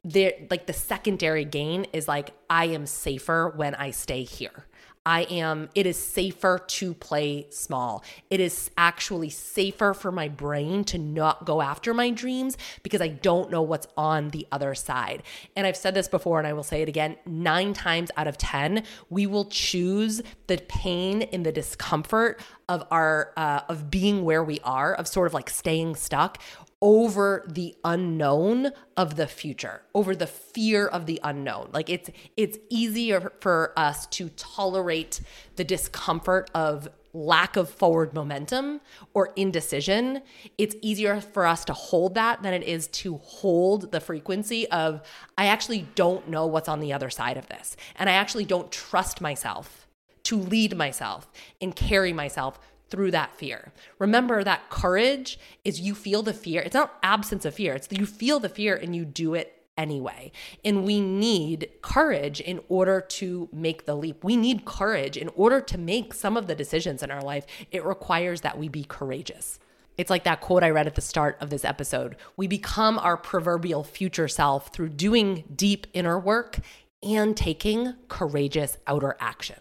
the 0.04 0.34
like 0.50 0.66
the 0.66 0.72
secondary 0.72 1.44
gain 1.44 1.86
is 1.92 2.08
like 2.08 2.30
I 2.48 2.66
am 2.66 2.86
safer 2.86 3.52
when 3.56 3.74
I 3.74 3.90
stay 3.90 4.22
here. 4.22 4.66
I 5.06 5.22
am, 5.22 5.68
it 5.76 5.86
is 5.86 5.96
safer 5.96 6.58
to 6.58 6.92
play 6.92 7.46
small. 7.50 8.02
It 8.28 8.40
is 8.40 8.72
actually 8.76 9.30
safer 9.30 9.94
for 9.94 10.10
my 10.10 10.26
brain 10.26 10.82
to 10.86 10.98
not 10.98 11.46
go 11.46 11.62
after 11.62 11.94
my 11.94 12.10
dreams 12.10 12.58
because 12.82 13.00
I 13.00 13.08
don't 13.08 13.48
know 13.48 13.62
what's 13.62 13.86
on 13.96 14.30
the 14.30 14.48
other 14.50 14.74
side. 14.74 15.22
And 15.54 15.64
I've 15.64 15.76
said 15.76 15.94
this 15.94 16.08
before 16.08 16.40
and 16.40 16.46
I 16.46 16.52
will 16.54 16.64
say 16.64 16.82
it 16.82 16.88
again 16.88 17.16
nine 17.24 17.72
times 17.72 18.10
out 18.16 18.26
of 18.26 18.36
10, 18.36 18.82
we 19.08 19.26
will 19.26 19.44
choose 19.44 20.22
the 20.48 20.58
pain 20.66 21.22
and 21.22 21.46
the 21.46 21.52
discomfort 21.52 22.40
of 22.68 22.84
our, 22.90 23.32
uh, 23.36 23.60
of 23.68 23.88
being 23.88 24.24
where 24.24 24.42
we 24.42 24.58
are, 24.64 24.92
of 24.94 25.06
sort 25.06 25.28
of 25.28 25.34
like 25.34 25.48
staying 25.48 25.94
stuck 25.94 26.42
over 26.82 27.44
the 27.48 27.74
unknown 27.84 28.70
of 28.96 29.16
the 29.16 29.26
future 29.26 29.80
over 29.94 30.14
the 30.14 30.26
fear 30.26 30.86
of 30.86 31.06
the 31.06 31.18
unknown. 31.22 31.70
Like 31.72 31.88
it's 31.88 32.10
it's 32.36 32.58
easier 32.68 33.32
for 33.40 33.72
us 33.76 34.06
to 34.08 34.28
tolerate 34.30 35.20
the 35.56 35.64
discomfort 35.64 36.50
of 36.54 36.88
lack 37.14 37.56
of 37.56 37.70
forward 37.70 38.12
momentum 38.12 38.82
or 39.14 39.32
indecision. 39.36 40.20
It's 40.58 40.76
easier 40.82 41.22
for 41.22 41.46
us 41.46 41.64
to 41.64 41.72
hold 41.72 42.14
that 42.14 42.42
than 42.42 42.52
it 42.52 42.62
is 42.62 42.88
to 42.88 43.16
hold 43.16 43.90
the 43.90 44.00
frequency 44.00 44.68
of 44.70 45.00
i 45.38 45.46
actually 45.46 45.86
don't 45.94 46.28
know 46.28 46.46
what's 46.46 46.68
on 46.68 46.80
the 46.80 46.92
other 46.92 47.08
side 47.08 47.36
of 47.36 47.48
this 47.48 47.76
and 47.96 48.10
i 48.10 48.12
actually 48.12 48.44
don't 48.44 48.70
trust 48.70 49.20
myself 49.20 49.86
to 50.24 50.36
lead 50.36 50.76
myself 50.76 51.30
and 51.60 51.74
carry 51.74 52.12
myself 52.12 52.58
through 52.88 53.10
that 53.10 53.34
fear. 53.34 53.72
Remember 53.98 54.44
that 54.44 54.70
courage 54.70 55.38
is 55.64 55.80
you 55.80 55.94
feel 55.94 56.22
the 56.22 56.32
fear. 56.32 56.62
It's 56.62 56.74
not 56.74 56.98
absence 57.02 57.44
of 57.44 57.54
fear, 57.54 57.74
it's 57.74 57.88
you 57.90 58.06
feel 58.06 58.40
the 58.40 58.48
fear 58.48 58.76
and 58.76 58.94
you 58.94 59.04
do 59.04 59.34
it 59.34 59.52
anyway. 59.76 60.32
And 60.64 60.84
we 60.84 61.00
need 61.00 61.68
courage 61.82 62.40
in 62.40 62.60
order 62.68 63.00
to 63.00 63.48
make 63.52 63.84
the 63.84 63.94
leap. 63.94 64.24
We 64.24 64.36
need 64.36 64.64
courage 64.64 65.16
in 65.16 65.28
order 65.34 65.60
to 65.60 65.78
make 65.78 66.14
some 66.14 66.36
of 66.36 66.46
the 66.46 66.54
decisions 66.54 67.02
in 67.02 67.10
our 67.10 67.22
life. 67.22 67.46
It 67.70 67.84
requires 67.84 68.40
that 68.40 68.58
we 68.58 68.68
be 68.68 68.84
courageous. 68.84 69.58
It's 69.98 70.10
like 70.10 70.24
that 70.24 70.40
quote 70.40 70.62
I 70.62 70.70
read 70.70 70.86
at 70.86 70.94
the 70.94 71.00
start 71.00 71.38
of 71.40 71.50
this 71.50 71.64
episode. 71.64 72.16
We 72.36 72.46
become 72.46 72.98
our 72.98 73.16
proverbial 73.16 73.82
future 73.82 74.28
self 74.28 74.68
through 74.68 74.90
doing 74.90 75.44
deep 75.54 75.86
inner 75.94 76.18
work 76.18 76.58
and 77.02 77.36
taking 77.36 77.94
courageous 78.08 78.78
outer 78.86 79.16
action. 79.20 79.56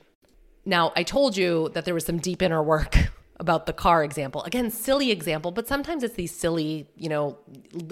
Now, 0.66 0.92
I 0.96 1.04
told 1.04 1.38
you 1.38 1.70
that 1.74 1.86
there 1.86 1.94
was 1.94 2.06
some 2.06 2.18
deep 2.18 2.42
inner 2.42 2.64
work 2.64 3.12
about 3.40 3.66
the 3.66 3.74
car 3.74 4.04
example. 4.04 4.44
Again, 4.44 4.72
silly 4.72 5.12
example, 5.12 5.52
but 5.52 5.68
sometimes 5.68 6.04
it's 6.04 6.16
these 6.16 6.32
silly, 6.32 6.88
you 6.96 7.10
know, 7.10 7.38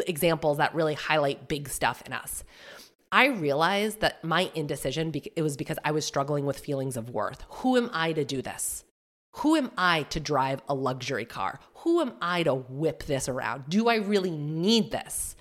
examples 0.07 0.57
that 0.57 0.73
really 0.73 0.93
highlight 0.93 1.47
big 1.47 1.69
stuff 1.69 2.01
in 2.05 2.13
us. 2.13 2.43
I 3.11 3.27
realized 3.27 3.99
that 3.99 4.23
my 4.23 4.49
indecision 4.55 5.11
it 5.35 5.41
was 5.41 5.55
because 5.55 5.77
I 5.83 5.91
was 5.91 6.05
struggling 6.05 6.45
with 6.45 6.59
feelings 6.59 6.97
of 6.97 7.11
worth. 7.11 7.43
Who 7.49 7.77
am 7.77 7.89
I 7.93 8.13
to 8.13 8.25
do 8.25 8.41
this? 8.41 8.85
Who 9.37 9.55
am 9.55 9.71
I 9.77 10.03
to 10.03 10.19
drive 10.19 10.61
a 10.67 10.73
luxury 10.73 11.25
car? 11.25 11.59
Who 11.75 12.01
am 12.01 12.13
I 12.21 12.43
to 12.43 12.53
whip 12.55 13.03
this 13.03 13.27
around? 13.27 13.65
Do 13.67 13.87
I 13.87 13.95
really 13.95 14.31
need 14.31 14.91
this? 14.91 15.35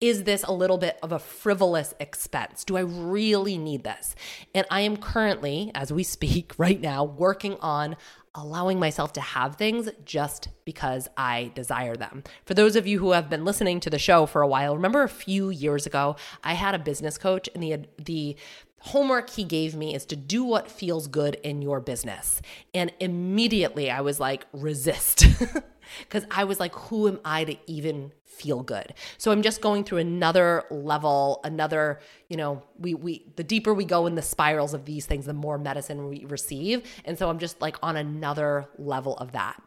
Is 0.00 0.24
this 0.24 0.42
a 0.42 0.52
little 0.52 0.76
bit 0.76 0.98
of 1.02 1.12
a 1.12 1.18
frivolous 1.18 1.94
expense? 2.00 2.64
Do 2.64 2.76
I 2.76 2.80
really 2.80 3.58
need 3.58 3.84
this? 3.84 4.14
And 4.54 4.66
I 4.70 4.80
am 4.80 4.96
currently, 4.96 5.70
as 5.74 5.92
we 5.92 6.02
speak 6.16 6.52
right 6.58 6.80
now, 6.80 7.04
working 7.04 7.56
on 7.60 7.96
allowing 8.34 8.78
myself 8.78 9.12
to 9.14 9.20
have 9.20 9.56
things 9.56 9.88
just 10.04 10.48
because 10.64 11.08
I 11.16 11.52
desire 11.54 11.96
them. 11.96 12.24
For 12.44 12.54
those 12.54 12.76
of 12.76 12.86
you 12.86 12.98
who 12.98 13.12
have 13.12 13.30
been 13.30 13.44
listening 13.44 13.80
to 13.80 13.90
the 13.90 13.98
show 13.98 14.26
for 14.26 14.42
a 14.42 14.48
while, 14.48 14.74
remember 14.74 15.02
a 15.02 15.08
few 15.08 15.50
years 15.50 15.86
ago, 15.86 16.16
I 16.42 16.54
had 16.54 16.74
a 16.74 16.78
business 16.78 17.18
coach 17.18 17.48
and 17.54 17.62
the 17.62 17.78
the 17.98 18.36
homework 18.80 19.30
he 19.30 19.44
gave 19.44 19.74
me 19.74 19.94
is 19.94 20.04
to 20.04 20.14
do 20.14 20.44
what 20.44 20.70
feels 20.70 21.06
good 21.06 21.36
in 21.36 21.62
your 21.62 21.80
business. 21.80 22.42
And 22.74 22.92
immediately 23.00 23.90
I 23.90 24.02
was 24.02 24.20
like, 24.20 24.46
resist. 24.52 25.24
Because 26.00 26.24
I 26.30 26.44
was 26.44 26.60
like, 26.60 26.74
who 26.74 27.08
am 27.08 27.20
I 27.24 27.44
to 27.44 27.56
even 27.66 28.12
feel 28.24 28.62
good? 28.62 28.94
So 29.18 29.30
I'm 29.30 29.42
just 29.42 29.60
going 29.60 29.84
through 29.84 29.98
another 29.98 30.64
level, 30.70 31.40
another, 31.44 32.00
you 32.28 32.36
know, 32.36 32.62
we 32.78 32.94
we 32.94 33.26
the 33.36 33.44
deeper 33.44 33.72
we 33.72 33.84
go 33.84 34.06
in 34.06 34.14
the 34.14 34.22
spirals 34.22 34.74
of 34.74 34.84
these 34.84 35.06
things, 35.06 35.26
the 35.26 35.32
more 35.34 35.58
medicine 35.58 36.08
we 36.08 36.24
receive. 36.24 36.82
And 37.04 37.18
so 37.18 37.30
I'm 37.30 37.38
just 37.38 37.60
like 37.60 37.76
on 37.82 37.96
another 37.96 38.66
level 38.78 39.16
of 39.18 39.32
that 39.32 39.62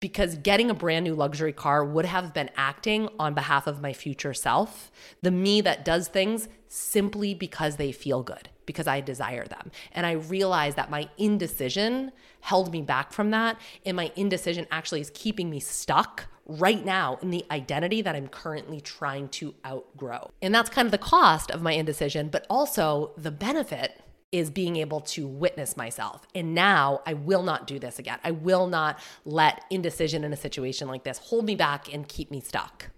because 0.00 0.36
getting 0.36 0.70
a 0.70 0.74
brand 0.74 1.04
new 1.04 1.14
luxury 1.14 1.52
car 1.52 1.84
would 1.84 2.04
have 2.04 2.32
been 2.32 2.50
acting 2.56 3.08
on 3.18 3.34
behalf 3.34 3.66
of 3.66 3.80
my 3.80 3.92
future 3.92 4.34
self, 4.34 4.90
the 5.22 5.30
me 5.30 5.60
that 5.60 5.84
does 5.84 6.08
things 6.08 6.48
simply 6.68 7.34
because 7.34 7.76
they 7.76 7.92
feel 7.92 8.22
good, 8.22 8.48
because 8.68 8.86
I 8.86 9.00
desire 9.00 9.46
them. 9.46 9.72
And 9.92 10.04
I 10.04 10.12
realized 10.12 10.76
that 10.76 10.90
my 10.90 11.08
indecision 11.16 12.12
held 12.42 12.70
me 12.70 12.82
back 12.82 13.14
from 13.14 13.30
that. 13.30 13.58
And 13.86 13.96
my 13.96 14.12
indecision 14.14 14.66
actually 14.70 15.00
is 15.00 15.10
keeping 15.14 15.48
me 15.48 15.58
stuck 15.58 16.26
right 16.46 16.84
now 16.84 17.18
in 17.22 17.30
the 17.30 17.46
identity 17.50 18.02
that 18.02 18.14
I'm 18.14 18.28
currently 18.28 18.82
trying 18.82 19.30
to 19.30 19.54
outgrow. 19.66 20.30
And 20.42 20.54
that's 20.54 20.68
kind 20.68 20.86
of 20.86 20.92
the 20.92 20.98
cost 20.98 21.50
of 21.50 21.62
my 21.62 21.72
indecision, 21.72 22.28
but 22.28 22.46
also 22.50 23.12
the 23.16 23.30
benefit 23.30 24.02
is 24.32 24.50
being 24.50 24.76
able 24.76 25.00
to 25.00 25.26
witness 25.26 25.74
myself. 25.74 26.26
And 26.34 26.54
now 26.54 27.00
I 27.06 27.14
will 27.14 27.42
not 27.42 27.66
do 27.66 27.78
this 27.78 27.98
again. 27.98 28.18
I 28.22 28.32
will 28.32 28.66
not 28.66 29.00
let 29.24 29.64
indecision 29.70 30.24
in 30.24 30.32
a 30.34 30.36
situation 30.36 30.88
like 30.88 31.04
this 31.04 31.16
hold 31.16 31.46
me 31.46 31.54
back 31.54 31.90
and 31.92 32.06
keep 32.06 32.30
me 32.30 32.40
stuck. 32.42 32.90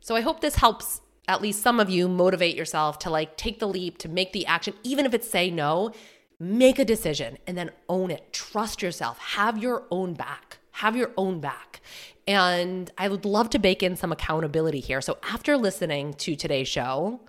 So 0.00 0.14
I 0.14 0.20
hope 0.20 0.40
this 0.40 0.56
helps 0.56 1.00
at 1.28 1.40
least 1.40 1.62
some 1.62 1.80
of 1.80 1.88
you 1.90 2.08
motivate 2.08 2.56
yourself 2.56 2.98
to 3.00 3.10
like 3.10 3.36
take 3.36 3.58
the 3.58 3.68
leap, 3.68 3.98
to 3.98 4.08
make 4.08 4.32
the 4.32 4.46
action, 4.46 4.74
even 4.82 5.06
if 5.06 5.14
it's 5.14 5.28
say 5.28 5.50
no, 5.50 5.92
make 6.38 6.78
a 6.78 6.84
decision 6.84 7.38
and 7.46 7.56
then 7.56 7.70
own 7.88 8.10
it. 8.10 8.32
Trust 8.32 8.82
yourself. 8.82 9.18
Have 9.18 9.58
your 9.58 9.84
own 9.90 10.14
back. 10.14 10.58
Have 10.72 10.96
your 10.96 11.12
own 11.16 11.40
back. 11.40 11.80
And 12.26 12.90
I 12.98 13.08
would 13.08 13.24
love 13.24 13.50
to 13.50 13.58
bake 13.58 13.82
in 13.82 13.96
some 13.96 14.12
accountability 14.12 14.80
here. 14.80 15.00
So 15.00 15.18
after 15.22 15.56
listening 15.56 16.14
to 16.14 16.36
today's 16.36 16.68
show, 16.68 17.20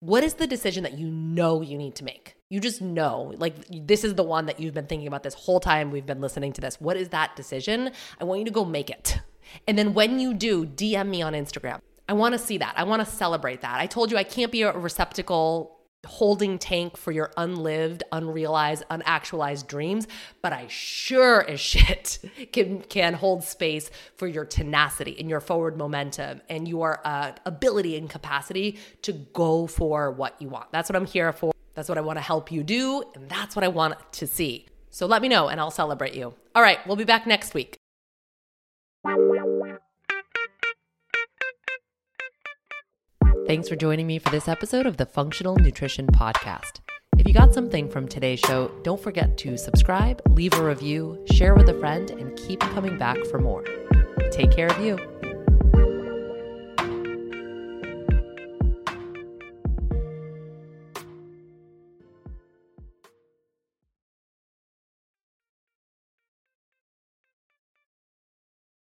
what 0.00 0.24
is 0.24 0.34
the 0.34 0.46
decision 0.46 0.82
that 0.84 0.98
you 0.98 1.08
know 1.08 1.60
you 1.60 1.78
need 1.78 1.94
to 1.96 2.04
make? 2.04 2.34
You 2.48 2.58
just 2.58 2.82
know, 2.82 3.32
like, 3.36 3.54
this 3.70 4.02
is 4.02 4.14
the 4.14 4.24
one 4.24 4.46
that 4.46 4.58
you've 4.58 4.74
been 4.74 4.86
thinking 4.86 5.06
about 5.06 5.22
this 5.22 5.34
whole 5.34 5.60
time 5.60 5.90
we've 5.90 6.06
been 6.06 6.20
listening 6.20 6.52
to 6.54 6.60
this. 6.60 6.80
What 6.80 6.96
is 6.96 7.10
that 7.10 7.36
decision? 7.36 7.92
I 8.20 8.24
want 8.24 8.40
you 8.40 8.44
to 8.46 8.50
go 8.50 8.64
make 8.64 8.90
it. 8.90 9.20
And 9.68 9.78
then 9.78 9.94
when 9.94 10.18
you 10.18 10.34
do, 10.34 10.66
DM 10.66 11.08
me 11.08 11.22
on 11.22 11.32
Instagram. 11.32 11.80
I 12.10 12.12
want 12.12 12.32
to 12.32 12.40
see 12.40 12.58
that. 12.58 12.74
I 12.76 12.82
want 12.82 13.06
to 13.06 13.06
celebrate 13.06 13.60
that. 13.60 13.78
I 13.78 13.86
told 13.86 14.10
you 14.10 14.16
I 14.16 14.24
can't 14.24 14.50
be 14.50 14.62
a 14.62 14.72
receptacle 14.76 15.78
holding 16.04 16.58
tank 16.58 16.96
for 16.96 17.12
your 17.12 17.30
unlived, 17.36 18.02
unrealized, 18.10 18.82
unactualized 18.90 19.68
dreams, 19.68 20.08
but 20.42 20.52
I 20.52 20.66
sure 20.66 21.48
as 21.48 21.60
shit 21.72 22.18
can 22.52 22.80
can 22.80 23.14
hold 23.14 23.44
space 23.44 23.92
for 24.16 24.26
your 24.26 24.44
tenacity 24.44 25.14
and 25.20 25.30
your 25.30 25.38
forward 25.38 25.76
momentum 25.76 26.40
and 26.48 26.66
your 26.66 27.00
uh, 27.04 27.30
ability 27.46 27.96
and 27.96 28.10
capacity 28.10 28.80
to 29.02 29.12
go 29.12 29.68
for 29.68 30.10
what 30.10 30.34
you 30.42 30.48
want. 30.48 30.72
That's 30.72 30.90
what 30.90 30.96
I'm 30.96 31.06
here 31.06 31.32
for. 31.32 31.52
That's 31.74 31.88
what 31.88 31.96
I 31.96 32.00
want 32.00 32.16
to 32.16 32.22
help 32.22 32.50
you 32.50 32.64
do, 32.64 33.04
and 33.14 33.28
that's 33.28 33.54
what 33.54 33.64
I 33.64 33.68
want 33.68 33.94
to 34.14 34.26
see. 34.26 34.66
So 34.90 35.06
let 35.06 35.22
me 35.22 35.28
know 35.28 35.46
and 35.46 35.60
I'll 35.60 35.70
celebrate 35.70 36.14
you. 36.14 36.34
All 36.56 36.62
right, 36.62 36.84
we'll 36.88 36.96
be 36.96 37.04
back 37.04 37.24
next 37.24 37.54
week. 37.54 37.76
Thanks 43.50 43.68
for 43.68 43.74
joining 43.74 44.06
me 44.06 44.20
for 44.20 44.30
this 44.30 44.46
episode 44.46 44.86
of 44.86 44.96
the 44.96 45.04
Functional 45.04 45.56
Nutrition 45.56 46.06
Podcast. 46.06 46.78
If 47.18 47.26
you 47.26 47.34
got 47.34 47.52
something 47.52 47.90
from 47.90 48.06
today's 48.06 48.38
show, 48.38 48.70
don't 48.84 49.02
forget 49.02 49.36
to 49.38 49.58
subscribe, 49.58 50.22
leave 50.28 50.54
a 50.54 50.62
review, 50.62 51.20
share 51.32 51.56
with 51.56 51.68
a 51.68 51.74
friend, 51.80 52.12
and 52.12 52.36
keep 52.36 52.60
coming 52.60 52.96
back 52.96 53.18
for 53.24 53.40
more. 53.40 53.64
Take 54.30 54.52
care 54.52 54.68
of 54.68 54.78
you. 54.78 55.09